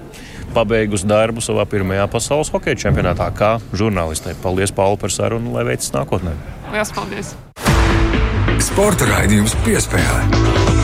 [0.56, 4.36] pabeigusi darbu savā pirmajā pasaules hokeja čempionātā kā žurnālistē.
[4.42, 6.36] Paldies, Pauli, par sarunu, lai veicas nākotnē.
[6.72, 7.36] Lielas paldies!
[8.66, 10.75] Sporta raidījums piespēlē.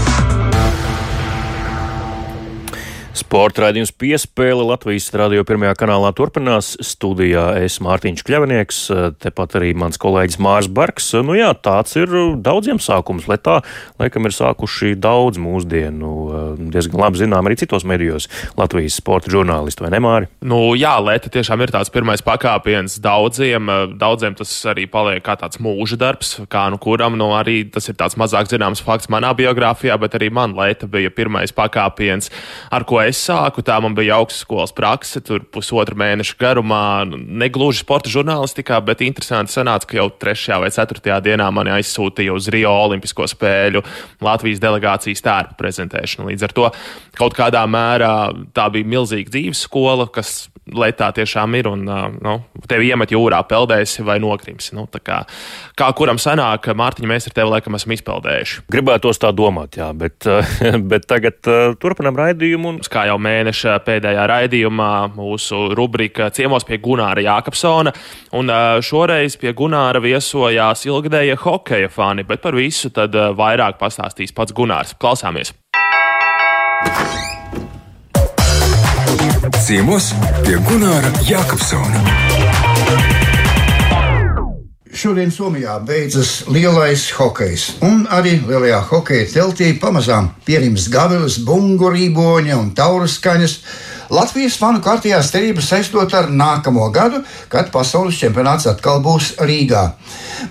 [3.13, 6.71] Sporta raidījums piespēle Latvijas radio pirmajā kanālā turpinās.
[6.81, 8.79] Studijā es Mārtiņš Kļavinieks,
[9.21, 11.11] tepat arī mans kolēģis Mārs Barks.
[11.21, 12.09] Nu jā, tāds ir
[12.41, 13.59] daudziem sākums, lai tā,
[14.01, 16.13] laikam ir sākuši daudz mūsdienu,
[16.73, 20.31] diezgan labi zinām arī citos medijos Latvijas sporta žurnālisti, vai ne Māri?
[20.41, 23.69] Nu jā, Lēta tiešām ir tāds pirmais pakāpiens daudziem.
[24.01, 28.01] Daudziem tas arī paliek kā tāds mūža darbs, kā nu kuram, nu arī tas ir
[28.01, 32.33] tāds mazāk zināms fakts manā biogrāfijā, bet arī man Lēta bija pirmais pakāpiens,
[32.73, 38.13] ar ko es sāku, tā man bija augstskolas prakse, tur pusotra mēneša garumā, negluži sporta
[38.13, 43.29] žurnālistikā, bet interesanti sanāca, ka jau trešajā vai ceturtajā dienā mani aizsūtīja uz Rio Olimpisko
[43.31, 43.85] spēļu
[44.25, 46.31] Latvijas delegācijas tērpa prezentēšanu.
[46.33, 46.71] Līdz ar to
[47.19, 48.15] kaut kādā mērā
[48.57, 51.81] tā bija milzīga dzīves skola, kas Lietā tiešām ir, un
[52.23, 52.33] nu,
[52.71, 54.77] tevi iemet jūrā, peldēsi vai nokrimsi.
[54.79, 55.17] Nu, kā,
[55.75, 58.63] kā kuram sanāk, Mārtiņa, mēs ar tevi laikam esam izpeldējuši.
[58.71, 60.23] Gribētos tā domāt, jā, bet,
[60.93, 61.51] bet tagad
[61.83, 62.77] turpinam raidījumu.
[62.77, 62.79] Un...
[62.93, 67.95] Kā jau mēneša pēdējā raidījumā, mūsu rubrika ciemos pie Gunāra Jākapsona,
[68.37, 68.53] un
[68.85, 74.93] šoreiz pie Gunāra viesojās ilgadēja hokeja fani, bet par visu tad vairāk pastāstīs pats Gunārs.
[75.01, 75.55] Klausāmies!
[79.63, 80.13] Ciemos
[80.45, 82.42] pie Gunāra Jākapsona.
[84.93, 92.59] Šodien Somijā beidzas lielais hokejs, un arī lielajā hokeja teltī pamazām pierims gavilas, bungu rīboņa
[92.61, 93.55] un taurus skaņas.
[94.13, 99.87] Latvijas fanu kārtījās cerības saistot ar nākamo gadu, kad pasaules čempionāts atkal būs Rīgā.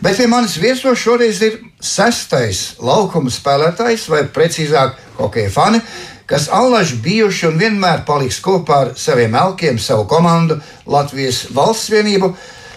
[0.01, 5.83] Bet pie manis viesos šoreiz ir sestais laukuma spēlētājs, vai precīzāk, hokeja fani,
[6.25, 10.57] kas allaž bijuši un vienmēr paliks kopā ar saviem elkiem, savu komandu,
[10.89, 12.31] Latvijas valsts vienību.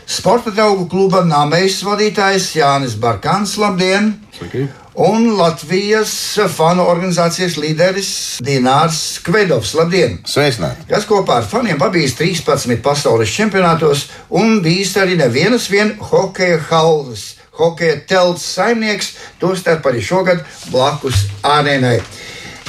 [0.07, 4.13] Sporta draugu kluba nāmējas vadītājs Jānis Barkans, labdien!
[4.37, 4.67] Sveiki.
[4.95, 6.13] Un Latvijas
[6.55, 8.11] fanu organizācijas līderis
[8.45, 10.19] Dinārs Kvedovs, labdien!
[10.29, 10.85] Sveicināti!
[10.91, 17.33] Kas kopā ar faniem pabijis 13 pasaules čempionātos un bijis arī nevienas vien hokeja halles
[17.59, 22.01] hokeja telts saimnieks, tostarp arī šogad blakus arēnai.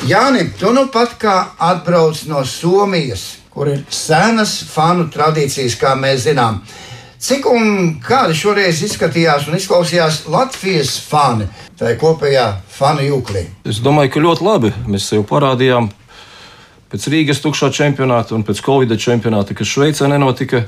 [0.06, 1.36] Jāni, tu nu pat kā
[1.71, 6.62] atbrauc no Somijas, kur ir senas fanu tradīcijas, kā mēs zinām.
[7.26, 11.48] Cik un kādi šoreiz izskatījās un izklausījās Latvijas fani
[11.80, 13.42] tajā kopējā fanu jūklī?
[13.66, 14.70] Es domāju, ka ļoti labi.
[14.86, 15.88] Mēs sev parādījām
[16.92, 20.68] pēc Rīgas tukšā čempionāta un pēc Covid čempionāta, kas Šveicē nenotika.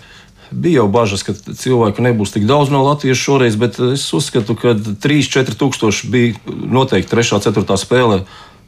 [0.50, 4.74] Bija jau bažas, ka cilvēku nebūs tik daudz no Latvijas šoreiz, bet es uzskatu, ka
[4.74, 7.36] 3-4 tūkstoši bija noteikti 3.
[7.38, 7.82] un 4.
[7.86, 8.24] spēlē.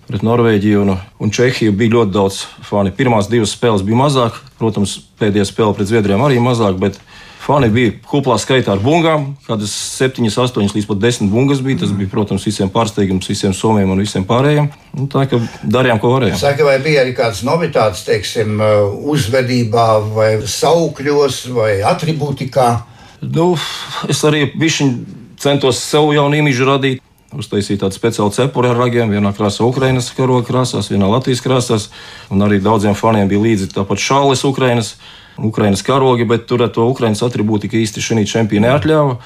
[0.10, 2.94] Pret Norvēģiju un, un Čehiju bija ļoti daudz fani.
[2.94, 7.02] Pirmās divas spēles bija mazāk, protams, pēdējā spēle pret Zviedrijām arī mazāk, bet
[7.50, 11.80] Fani bija kuplā skaitā ar bungām, kādas 7, 8 līdz pat 10 bungas bija.
[11.82, 14.68] Tas bija, protams, visiem pārsteigums, visiem somiem un visiem pārējiem.
[14.94, 16.38] Nu, tā kā darījām, ko varējām.
[16.38, 18.62] Saka, vai bija arī kādas novitātes, teiksim,
[19.02, 22.70] uzvedībā, vai saukļos, vai atribūtikā?
[23.26, 23.56] Nu,
[24.06, 24.46] es arī
[25.42, 27.06] centos sev jaunu imīžu radīt.
[27.34, 29.10] Uztaisīja tādu speciālu cepuri ar ragiem.
[29.10, 31.90] Vienā krāsā Ukraiņas karoga krāsās, vienā Latvijas krāsās.
[32.30, 35.00] Un arī daudziem faniem bija līdzi tāpat šāles Ukraiņas.
[35.48, 39.20] Ukraiņas karogi, bet tur to Ukraiņas atribūtiku īsti šī čempioni neatļāva.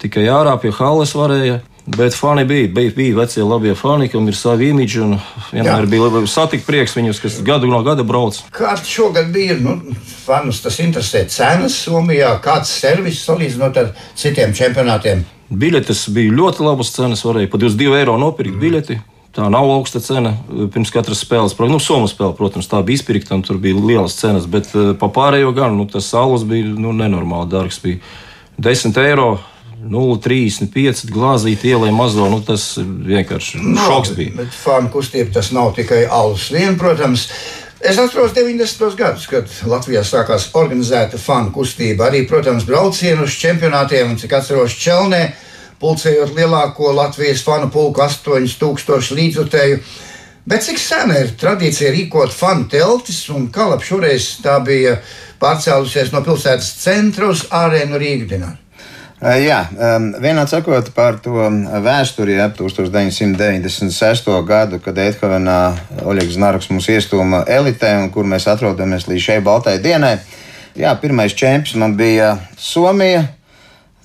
[0.00, 1.60] Tikai ārā pie halas varēja.
[1.90, 5.06] Bet fani bija, bija, bija vecie labie fani, kam ir savi imidži.
[5.50, 5.90] Vienmēr Jā.
[5.90, 8.36] bija satikt prieks viņus, kas gadu no gada brauc.
[8.54, 9.56] Kāds šogad bija?
[9.58, 9.78] Nu,
[10.24, 15.24] fanus tas interesē cenas Somijā, kāds servis salīdzinot ar citiem čempionātiem.
[15.50, 18.62] Biļetes bija ļoti labas cenas, varēja pat 22 eiro nopirkt mm.
[18.62, 19.00] biļeti.
[19.30, 21.54] Tā nav augsta cena eh, pirms katras spēles.
[21.70, 25.10] Nu, Somijas spēle, protams, tā bija izpirkta un tur bija lielas cenas, bet uh, pa
[25.12, 27.80] pārējo gan nu, tas saules bija nu, nenormāli dārgs.
[27.84, 28.02] Bija
[28.58, 29.30] 10 eiro.
[29.80, 32.26] 0,35 glāzīti ielai mazo.
[32.28, 34.34] Nu, tas vienkārši no, šoks bija.
[34.42, 37.30] Bet fanu kustība tas nav tikai alus vien, protams.
[37.80, 38.90] Es atceros 90.
[38.92, 42.10] gadus, kad Latvijā sākās organizēta fanu kustība.
[42.10, 45.22] Arī, protams, braucienu uz čempionātiem, un cik atceros Čelnē
[45.80, 49.82] pulcējot lielāko Latvijas fanu pulku 8000 līdzutēju.
[50.50, 54.96] Bet cik sena ir tradīcija rīkot fanu teltis, un Kalapa šoreiz tā bija
[55.40, 58.56] pārcēlusies no pilsētas centra uz ārēnu Rīgdienu?
[59.20, 59.58] Jā,
[60.16, 61.44] vienā sakot par to
[61.84, 64.30] vēsturi, ap 1996.
[64.48, 65.58] gadu, kad Eidhovenā
[66.08, 70.14] Oļegs Znārks mūs iestūma elitē, un kur mēs atrodamies līdz šai baltai dienai.
[70.72, 73.26] Jā, pirmais čempions man bija Somija,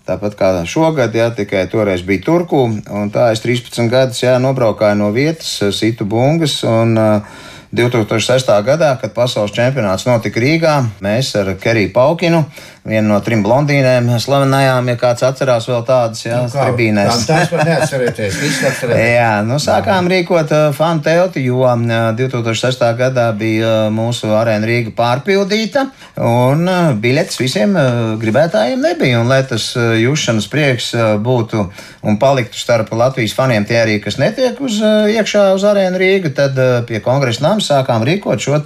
[0.05, 2.67] Tāpat kā šogad, jā, tikai toreiz bija Turku.
[3.13, 6.59] Tā es 13 gadus jā, nobraukāju no vietas, situ bungas.
[6.69, 7.43] Un, uh,
[7.75, 8.51] 2006.
[8.63, 12.45] gadā, kad pasaules čempionāts notika Rīgā, mēs ar Keriju Paukinu,
[12.85, 17.23] vienu no trim blondīnēm, slavenajām, ja kāds atcerās vēl tādas, jā, nu, tribīnēs.
[17.25, 19.07] Tā, tās var neatcerēties, viss atcerēties.
[19.17, 22.85] jā, nu sākām rīkot uh, fanu telti, jo uh, 2006.
[22.99, 25.87] gadā bija uh, mūsu arēna Rīga pārpildīta,
[26.21, 31.65] un uh, biļetes visiem uh, gribētājiem nebija, un lai tas uh, jūšanas prieks uh, būtu
[32.05, 36.61] un paliktu starp Latvijas faniem tie arī, kas netiek uz iekšā uz arēnu Rīga, tad
[36.85, 38.61] pie kongresa nams sākām rīkot šo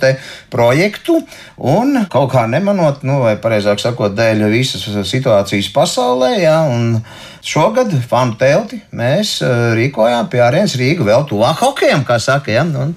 [0.52, 1.22] projektu,
[1.56, 6.58] un kaut kā nemanot, nu, vai pareizāk sakot, dēļ visas situācijas pasaulē, ja,
[7.46, 12.56] šogad fanu telti mēs uh, rīkojām pie arēnas Rīga vēl tuvāk hokejam, kā saka.
[12.56, 12.96] Ja, un,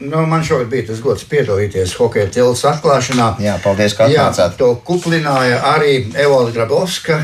[0.00, 3.34] Nu, man šogad bija tas gods piedalīties hokeja tilts atklāšanā.
[3.44, 4.54] Jā, paldies, ka atnācāt.
[4.54, 7.18] Jā, to kuplināja arī Evalda Grabovska,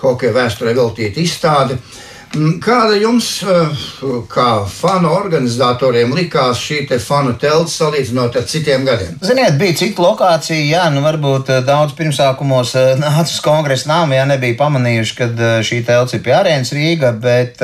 [0.00, 1.76] hokeja vēsturē veltīta izstāde.
[1.76, 3.80] Uh, kāda jums, eh,
[4.28, 9.18] kā fanu organizatoriem, likās šī fanu telts salīdzinot ar citiem gadiem?
[9.20, 14.16] Ziniet, bija cita lokācija, jā, nu varbūt eh, daudz pirmsākumos eh, nāca uz kongresa nāmu,
[14.16, 15.28] ja nebija pamanījuši, ka
[15.62, 17.60] šī telts ir pie arēnas Rīga, bet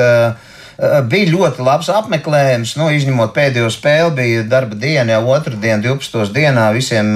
[1.11, 2.77] bija ļoti labs apmeklējums.
[2.79, 6.31] Nu, izņemot pēdējo spēli, bija darba diena, jau otrdien, 12.
[6.31, 7.11] dienā visiem,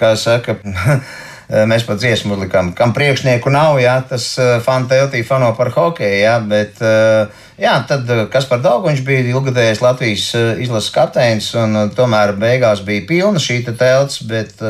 [0.00, 0.56] kā saka,
[1.50, 6.20] mēs pat dziesmu likām, kam priekšnieku nav, jā, tas eh, fanu teltī fano par hokeju,
[6.22, 10.28] jā, bet, eh, jā, tad kas par daudz viņš bija ilgadējis Latvijas
[10.62, 14.62] izlases kapteinis, un tomēr beigās bija pilna šī telts, bet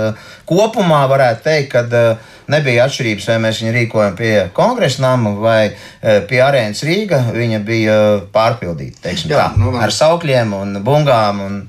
[0.48, 2.16] kopumā varētu teikt, ka
[2.50, 5.60] nebija atšķirības, vai mēs viņu rīkojam pie kongresa nama vai
[6.00, 7.20] pie arēnas Rīga.
[7.36, 7.94] Viņa bija
[8.34, 11.62] pārpildīta Jā, tā, nu, ar saukļiem un bungām un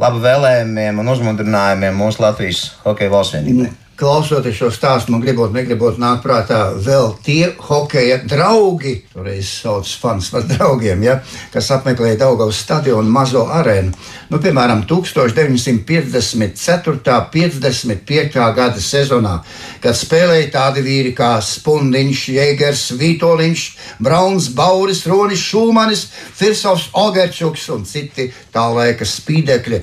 [0.00, 3.70] labu vēlējumiem un uzmundrinājumiem mūsu Latvijas hokeja valsts vienībai.
[4.00, 10.30] Klausoties šo stāstu, man gribot, negribot nāk prātā vēl tie hokeja draugi, toreiz sauc fans
[10.32, 11.20] par draugiem, ja,
[11.52, 13.92] kas apmeklēja Daugavas stadionu mazo arēnu.
[14.30, 17.30] Nu, piemēram, 1954.
[17.34, 18.36] 55.
[18.54, 19.42] gada sezonā,
[19.82, 23.62] kad spēlēja tādi vīri kā Spundiņš, Jēgers, Vītoliņš,
[24.06, 26.06] Brauns, Bauris, Ronis, Šūmanis,
[26.38, 29.78] Firsovs, Ogerčuks un citi tā laika spīdekļi.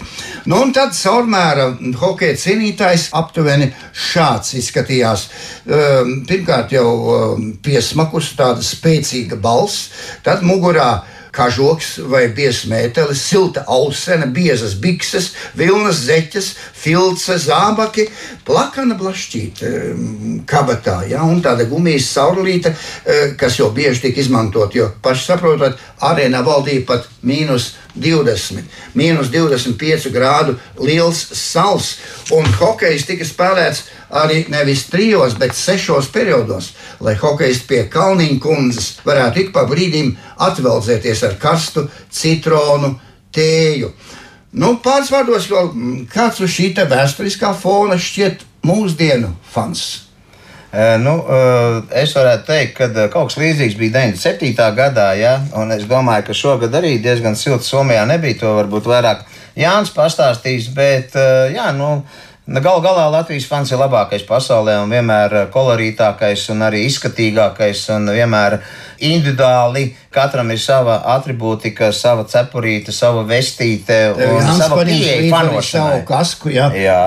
[0.47, 1.65] Nu, un tad caurmēra
[1.99, 3.67] hokeja cīnītājs aptuveni
[4.13, 5.28] šāds izskatījās.
[5.65, 9.91] Um, pirmkārt, jau um, piesmakus, tāda spēcīga balss,
[10.26, 10.91] tad mugurā
[11.38, 18.08] kažoks vai biezmētelis, silta ausene, biezas bikses, vilnas zeķes, filce, zābaki,
[18.48, 19.74] plakana blašķīta
[20.50, 22.74] kabatā, ja, un tāda gumijas saurlīte,
[23.39, 28.63] kas jau bieži tiek izmantot, jo paši saprotat, arēnā valdīja pat mīnus 20,
[28.97, 31.95] mīnus 25 grādu liels sals,
[32.36, 36.71] un hokejs tika spēlēts arī nevis trijos, bet sešos periodos,
[37.03, 40.15] lai hokejs pie Kalniņa kundzes varētu ik pa brīdim
[40.47, 42.95] atveldzēties ar karstu citronu
[43.36, 43.91] tēju.
[44.57, 45.49] Nu, pāris vārdos,
[46.13, 50.07] kāds uz šī vēsturiskā fona šķiet mūsdienu fans?
[50.75, 51.13] Nu,
[51.95, 54.51] es varētu teikt, ka kaut kas līdzīgs bija 97.
[54.75, 55.38] gadā, ja?
[55.56, 58.41] un es domāju, ka šogad arī diezgan silts Somijā nebija.
[58.41, 59.23] To varbūt vairāk
[59.58, 61.15] Jānis pastāstīs, bet
[61.56, 62.01] jā, nu,
[62.47, 68.55] Galu galā Latvijas fans ir labākais pasaulē un vienmēr kolorītākais un arī izskatīgākais un vienmēr
[69.03, 69.89] individuāli.
[70.15, 75.99] Katram ir sava attribūtika, sava cepurīte, sava vestīte un Jānis sava pieeja fanošanai.
[76.07, 76.69] kasku, jā.
[76.71, 77.01] Jā,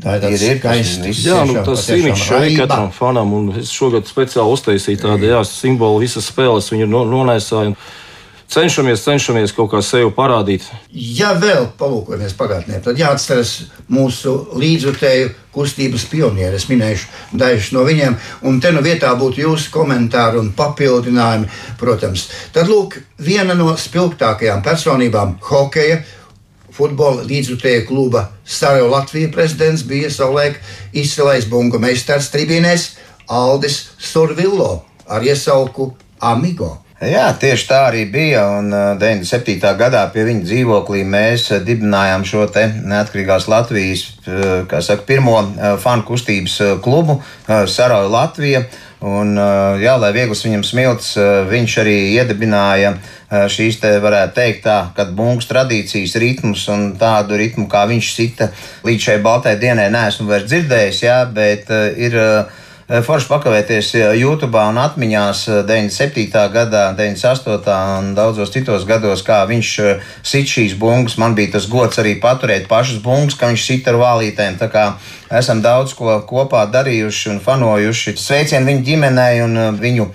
[0.00, 1.22] Tā ir tāds ir, ir skaists.
[1.28, 6.00] Jā, nu, tas imidžs šeit katram fanam, un es šogad speciāli uztaisīju tādu jā, simbolu
[6.06, 7.76] visas spēles, viņu no, nonēsāju.
[8.46, 10.62] Cenšamies, cenšamies kaut kā sevi parādīt.
[10.94, 13.56] Ja vēl palūkojamies pagātnē, tad jāatceras
[13.90, 16.54] mūsu līdzjutēju kustības pionieri.
[16.54, 18.14] Es minēšu dažus no viņiem,
[18.46, 22.28] un te nu vietā būtu jūsu komentāri un papildinājumi, protams.
[22.54, 26.04] Tad lūk, viena no spilgtākajām personībām hokeja.
[26.76, 30.60] Futbola līdzjutēja kluba Stāro Latvijas prezidents bija savulaik
[30.92, 32.90] izcilais bunga meistars tribīnēs
[33.26, 36.85] Aldis Survillo ar iesauku Amigo.
[36.96, 38.46] Jā, tieši tā arī bija.
[38.56, 39.60] Un uh, 97.
[39.76, 45.76] gadā pie viņa dzīvoklī mēs uh, dibinājām šo neatkarīgās Latvijas, uh, kā saka, pirmo uh,
[45.76, 48.64] fanu kustības uh, klubu uh, Sarauja Latvija.
[49.04, 54.38] Un, uh, jā, lai viegls viņam smilts, uh, viņš arī iedibināja uh, šīs, te varētu
[54.40, 58.54] teikt, tā, kad bungas tradīcijas ritmus un tādu ritmu, kā viņš sita
[58.88, 62.24] līdz šai baltai dienai, neesmu vairs dzirdējis, jā, bet uh, ir.
[62.86, 66.42] Uh, Forši pakavēties YouTube un atmiņās 97.
[66.54, 67.72] gadā, 98.
[67.98, 69.70] un daudzos citos gados, kā viņš
[70.22, 71.16] sit šīs bungas.
[71.18, 74.60] Man bija tas gods arī paturēt pašas bungas, kā viņš sit ar vālītēm.
[74.62, 74.84] Tā kā
[75.30, 78.16] esam daudz ko kopā darījuši un fanojuši.
[78.20, 80.08] Sveicienu viņu ģimenei un viņu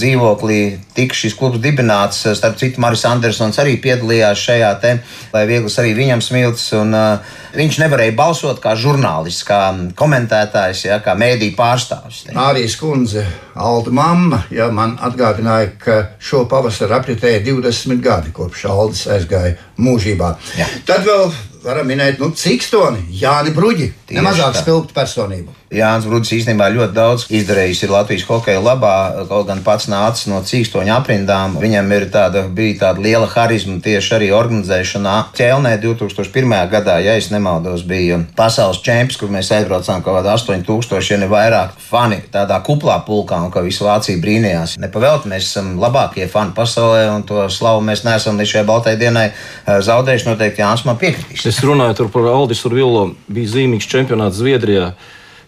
[0.00, 0.60] dzīvoklī
[0.96, 2.22] tika šis klubs dibināts.
[2.38, 4.96] Starp citu, Maris Andersons arī piedalījās šajā te,
[5.34, 6.70] lai viegls arī viņam smilts.
[6.78, 9.60] Un, uh, viņš nevarēja balsot kā žurnālists, kā
[9.98, 12.24] komentētājs, ja, kā mēdīņu pārstāvis.
[12.34, 13.24] Arī skundze,
[13.54, 20.34] Alda mamma, ja, man atgādināja, ka šo pavasaru apritēja 20 gadi kopš Aldis aizgāja mūžībā.
[20.58, 20.70] Jā.
[20.88, 21.28] Tad vēl
[21.64, 25.54] varam minēt, nu, Cikstoni, Jāni Bruģi, nemazāk spilgtu personību.
[25.74, 30.98] Jānis Brudis īstenībā ļoti daudz izdarījis Latvijas hokeja labā, kaut gan pats nācis no cīkstoņa
[31.00, 31.58] aprindām.
[31.60, 35.16] Viņam ir tāda, bija tāda liela harizma tieši arī organizēšanā.
[35.36, 36.54] Ķelnē 2001.
[36.72, 41.30] gadā, ja es nemaldos, bija pasaules čempions, kur mēs aizbraucām kaut kādā 8000, ja ne
[41.30, 44.76] vairāk fani tādā kuplā pulkā, un ka visu Vāciju brīnījās.
[44.80, 49.26] Nepavēlti mēs esam labākie fani pasaulē, un to slavu mēs neesam līdz šai baltai dienai
[49.30, 50.30] eh, zaudējuši.
[50.30, 51.44] Noteikti Jānis man piekritīs.
[51.50, 54.92] Es runāju par Aldisu Villo, bija zīmīgs čempionāts Zviedrijā,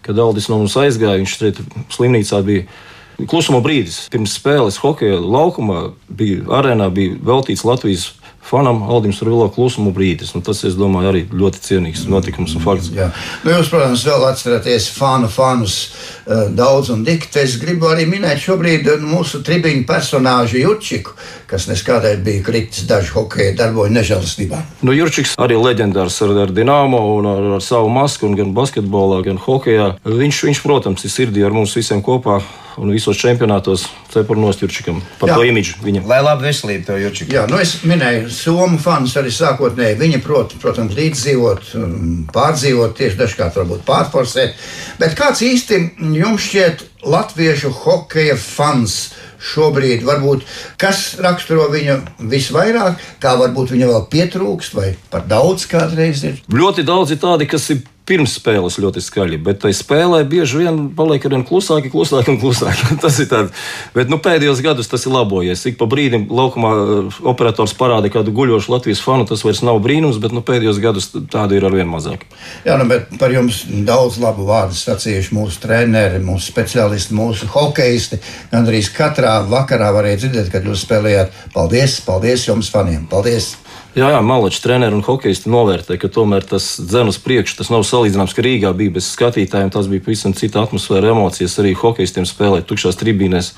[0.07, 1.21] kad Aldis no mums aizgāja.
[1.21, 1.63] Viņš šeit
[1.95, 2.67] slimnīcā bija.
[3.17, 8.11] Klusuma brīdis pirms spēles hokeja laukumā bija arēnā, bija veltīts Latvijas
[8.47, 10.33] fanam Aldim Survilo klusuma brīdis.
[10.37, 12.91] Un tas, es domāju, arī ļoti cienīgs notikums un fakts.
[12.95, 13.09] Jā.
[13.45, 17.43] Nu, jūs, protams, vēl atceraties fanu fanus uh, daudz un dikti.
[17.43, 21.17] Es gribu arī minēt šobrīd eh, mūsu tribiņu personāžu Jučiku,
[21.51, 24.63] kas neskādēļ bija kritis dažu hokeja darboju nežēlastībā.
[24.87, 29.41] Nu, Jurčiks arī leģendārs ar, ar Dienāmo un ar, ar savu masku, gan basketbolā, gan
[29.43, 29.95] hokeja.
[30.07, 32.41] Viņš, viņš, protams, ir sirdī ar mums visiem kopā
[32.77, 35.37] un visos čempionātos cepurnos Jurčikam par Jā.
[35.39, 36.07] to imidžu viņam.
[36.11, 37.33] Lai labi veselību to Jučiku.
[37.33, 39.99] Jā, nu es minēju Somu fanus arī sākotnēji.
[40.01, 41.71] Viņi, prot, protams, līdzdzīvot,
[42.37, 44.57] pārdzīvot, tieši dažkārt varbūt pārforsēt.
[45.01, 45.81] Bet kāds īsti
[46.17, 49.15] jums šķiet latviešu hokeja fans?
[49.47, 50.47] Šobrīd varbūt
[50.81, 51.99] kas raksturo viņu
[52.33, 56.41] visvairāk, kā varbūt viņa vēl pietrūkst, vai par daudz kādreiz ir.
[56.49, 60.79] Ļoti daudz ir tādi, kas ir pirms spēles ļoti skaļi, bet tai spēlē bieži vien
[60.97, 62.95] paliek ar vien klusāki, klusāki un klusāki.
[63.05, 65.65] tas ir tāds, bet nu, pēdējos gados tas ir labojies.
[65.71, 70.21] Ik pa brīdim laukumā uh, operators parāda kādu guļošu Latvijas fanu, tas vairs nav brīnums,
[70.23, 72.25] bet nu, pēdējos gados tādu ir arvien mazāk.
[72.67, 78.21] Jā, nu, bet par jums daudz labu vārdu sacījuši mūsu treneri, mūsu speciālisti, mūsu hokeisti.
[78.55, 81.35] Gan arī katrā vakarā varēja dzirdēt, kad jūs spēlējāt.
[81.57, 83.09] Paldies, paldies jums, faniem!
[83.11, 83.57] Paldies!
[83.97, 87.57] Jā, jā Malačs treneri un hokeisti novērtē, ka tomēr tas dzen uz priekšu.
[87.63, 89.73] Tas nav salīdzināms, ka Rīgā bija bez skatītājiem.
[89.73, 93.55] Tas bija pavisam cita atmosfēra, emocijas arī hokeistiem spēlēt tukšās tribīnēs.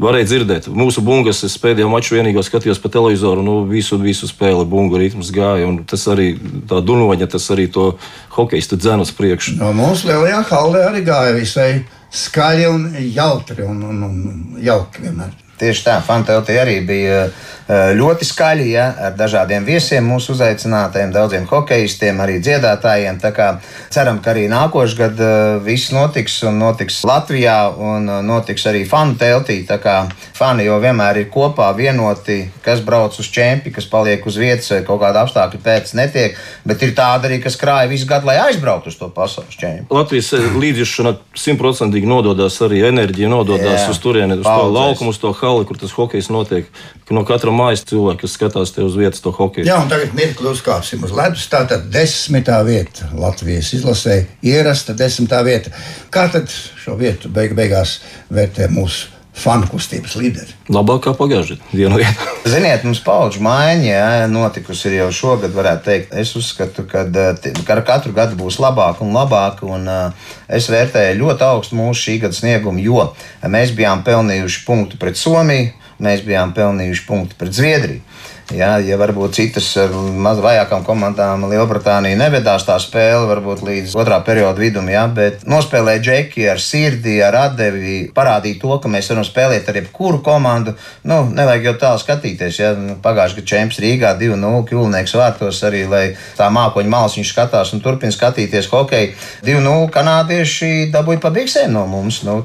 [0.00, 5.00] Varēja dzirdēt, mūsu bungas, pēdējo maču vienīgo skatījos pa televizoru, nu visu, visu spēli, bungu
[5.00, 6.28] ritms gāja, un tas arī
[6.70, 7.88] tā dunoņa, tas arī to
[8.36, 9.56] hokeistu dzen uz priekšu.
[9.58, 11.70] No mūsu lielajā hallē arī gāja visai
[12.14, 15.34] skaļi un jautri un, un, un jauki vienmēr.
[15.60, 17.26] Tieši tā, Fantelti arī bija
[17.70, 23.20] Eh, ļoti skaļi, ja, ar dažādiem viesiem mūsu uzaicinātajiem, daudziem hokeistiem, arī dziedātājiem.
[23.22, 23.46] Tā kā
[23.94, 28.80] ceram, ka arī nākošais gads eh, viss notiks un notiks Latvijā un eh, notiks arī
[28.90, 29.60] fanu teltī.
[29.68, 29.94] Tā kā
[30.34, 34.80] fani jau vienmēr ir kopā vienoti, kas brauc uz čempi, kas paliek uz vietas vai
[34.88, 38.90] kaut kāda apstākļa pēc netiek, bet ir tāda arī, kas krāja visu gadu, lai aizbrauktu
[38.90, 39.86] uz to pasaules čempi.
[39.94, 44.66] Latvijas līdzjūšana simtprocentīgi nododās arī enerģija, nododās Jā, uz turieni, uz paudzēs.
[44.66, 46.70] to laukumu, uz to hali, kur tas hokejs notiek.
[47.10, 49.66] No katra mājas cilvēki, kas skatās te uz vietas to hokeju.
[49.68, 51.48] Jā, un tagad mirkli uzkāpsim uz ledus.
[51.52, 55.74] Tātad desmitā vieta Latvijas izlasē, ierasta desmitā vieta.
[56.14, 57.98] Kā tad šo vietu beig beigās
[58.30, 59.19] vērtē mūsu?
[59.36, 60.54] Fanu kustības līderi.
[60.72, 62.12] Labāk kā pagājušajā dienā.
[62.52, 66.14] Ziniet, mums paudžu maiņa jā, notikusi jau šogad, varētu teikt.
[66.22, 69.62] Es uzskatu, ka ar katru gadu būs labāk un labāk.
[69.66, 73.10] Un, uh, es vērtēju ļoti augstu mūsu šī gada sniegumu, jo
[73.46, 75.70] mēs bijām pelnījuši punktu pret Somiju,
[76.02, 78.02] mēs bijām pelnījuši punktu pret Zviedriju.
[78.50, 84.18] Ja, ja varbūt citas eh, maz vājākām komandām Lielbritānija nevedās tā spēle, varbūt līdz otrā
[84.26, 89.26] perioda vidum, ja, bet nospēlēja džeki ar sirdi, ar atdevi, parādīja to, ka mēs varam
[89.26, 90.74] spēlēt ar jebkuru komandu.
[91.06, 92.58] Nu, nevajag jau tālu skatīties.
[92.58, 92.72] Ja.
[92.74, 96.02] Nu, Pagājušajā gadā čempions Rīgā 2-0 Kulnieks vārtos arī, lai
[96.38, 99.14] tā mākoņa malas viņš skatās un turpina skatīties hokeju.
[99.46, 102.22] 2-0 kanādieši dabūja pa biksēm no mums.
[102.26, 102.40] Nu,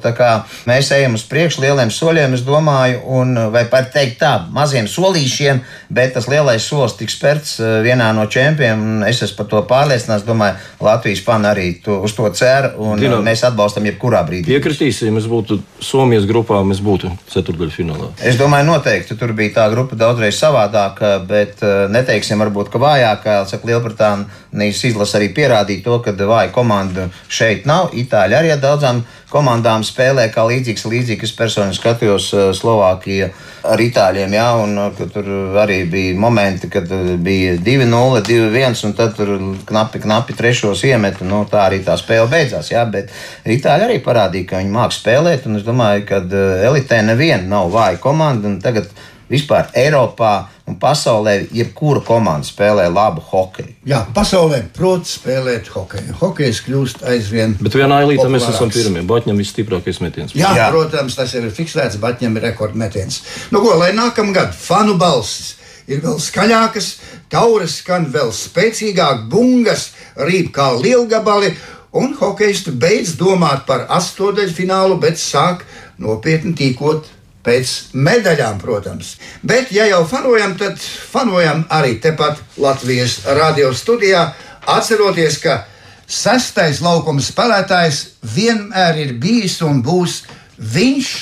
[0.69, 5.63] mēs ejam uz priekšu lieliem soļiem, es domāju, un vai par teikt tā, maziem solīšiem
[5.95, 9.03] bet tas lielais solis tiks spērts eh, vienā no čempioniem.
[9.07, 10.25] Es esmu par to pārliecināts.
[10.27, 14.49] Domāju, Latvijas fani arī to, uz to cer, un Dino, mēs atbalstam jebkurā brīdī.
[14.51, 18.11] Piekritīsim, ja mēs būtu Somijas grupā, mēs būtu ceturdaļu finālā.
[18.25, 23.37] Es domāju, noteikti tur bija tā grupa daudzreiz savādāka, bet eh, neteiksim, varbūt, ka vājākā,
[23.51, 27.93] saka, Lielbritānijas izlase arī pierādīja to, ka vāja komanda šeit nav.
[27.95, 31.29] Itāļi arī ar daudzām komandām spēlē kā līdzīgs, līdzīgs.
[31.29, 33.29] Es personīgi skatījos eh, Slovākiju
[33.65, 35.29] ar itāļiem, jā, un tur
[35.61, 36.91] arī bija momenti, kad
[37.25, 39.33] bija 2-0, 2-1, un tad tur
[39.65, 41.25] knapi, knapi trešos iemetu.
[41.25, 42.69] Nu, tā arī tā spēle beidzās.
[42.73, 43.09] Jā, bet
[43.43, 46.21] itāļi arī parādīja, ka viņi māks spēlēt, un es domāju, ka
[46.69, 48.53] elitē neviena nav vāja komanda.
[48.61, 48.91] Tagad
[49.31, 53.75] vispār Eiropā un pasaulē jebkura komanda spēlē labu hokeju.
[53.85, 56.15] Jā, pasaulē prot spēlēt hokeju.
[56.21, 57.53] Hokejs kļūst aizvien.
[57.61, 59.03] Bet vienā ailītē mēs esam pirmie.
[59.05, 60.33] Batņam visstiprākais metiens.
[60.37, 61.99] Jā, Jā, protams, tas ir fiksēts.
[62.01, 63.21] Batņam ir rekordmetiens.
[63.53, 65.53] Nu, ko, lai nākamgad fanu balsis
[65.85, 66.89] ir vēl skaļākas,
[67.29, 71.53] tauras skan vēl spēcīgāk, bungas rīp kā lielgabali.
[71.95, 75.61] Un hokeisti beidz domāt par astotdaļfinālu, bet sāk
[76.01, 77.05] nopietni tīkot
[77.45, 79.15] pēc medaļām, protams.
[79.45, 84.27] Bet, ja jau fanojam, tad fanojam arī tepat Latvijas radio studijā,
[84.65, 85.61] atceroties, ka
[86.07, 88.01] sestais laukuma spēlētājs
[88.35, 90.23] vienmēr ir bijis un būs
[90.57, 91.13] viņš,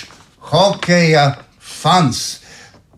[0.54, 1.28] hokeja
[1.60, 2.24] fans.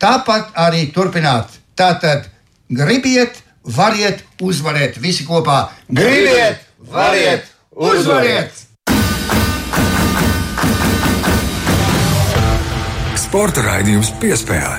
[0.02, 1.54] Tāpat arī turpināt.
[1.76, 2.28] Tātad
[2.70, 5.66] gribiet, variet, uzvarēt visi kopā.
[5.90, 6.62] Gribiet,
[6.92, 8.65] variet, uzvariet!
[13.36, 14.78] Sporta raidījums piespēlē.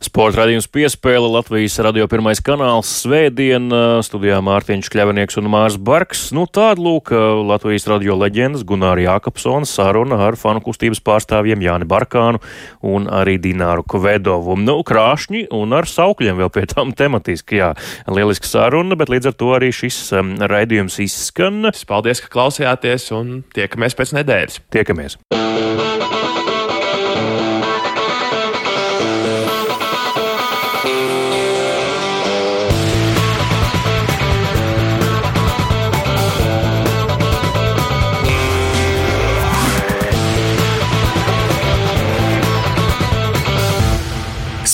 [0.00, 3.66] Sporta raidījums piespēle Latvijas radio pirmais kanāls Svētdien,
[4.00, 6.22] studijā Mārtiņš Kļavinieks un Mārs Barks.
[6.32, 7.12] Nu tāda lūk
[7.50, 12.40] Latvijas radio leģendas Gunāra Jākapsona saruna ar fanu kustības pārstāvjiem Jāni Barkānu
[12.80, 14.56] un arī Dināru Kvedovu.
[14.56, 17.74] Nu, krāšņi un ar saukļiem vēl pie tām tematiski, jā.
[18.08, 21.60] Lieliska saruna, bet līdz ar to arī šis um, raidījums izskan.
[21.92, 24.62] Paldies, ka klausījāties un tiekamies pēc nedēļas.
[24.72, 25.20] Tiekamies!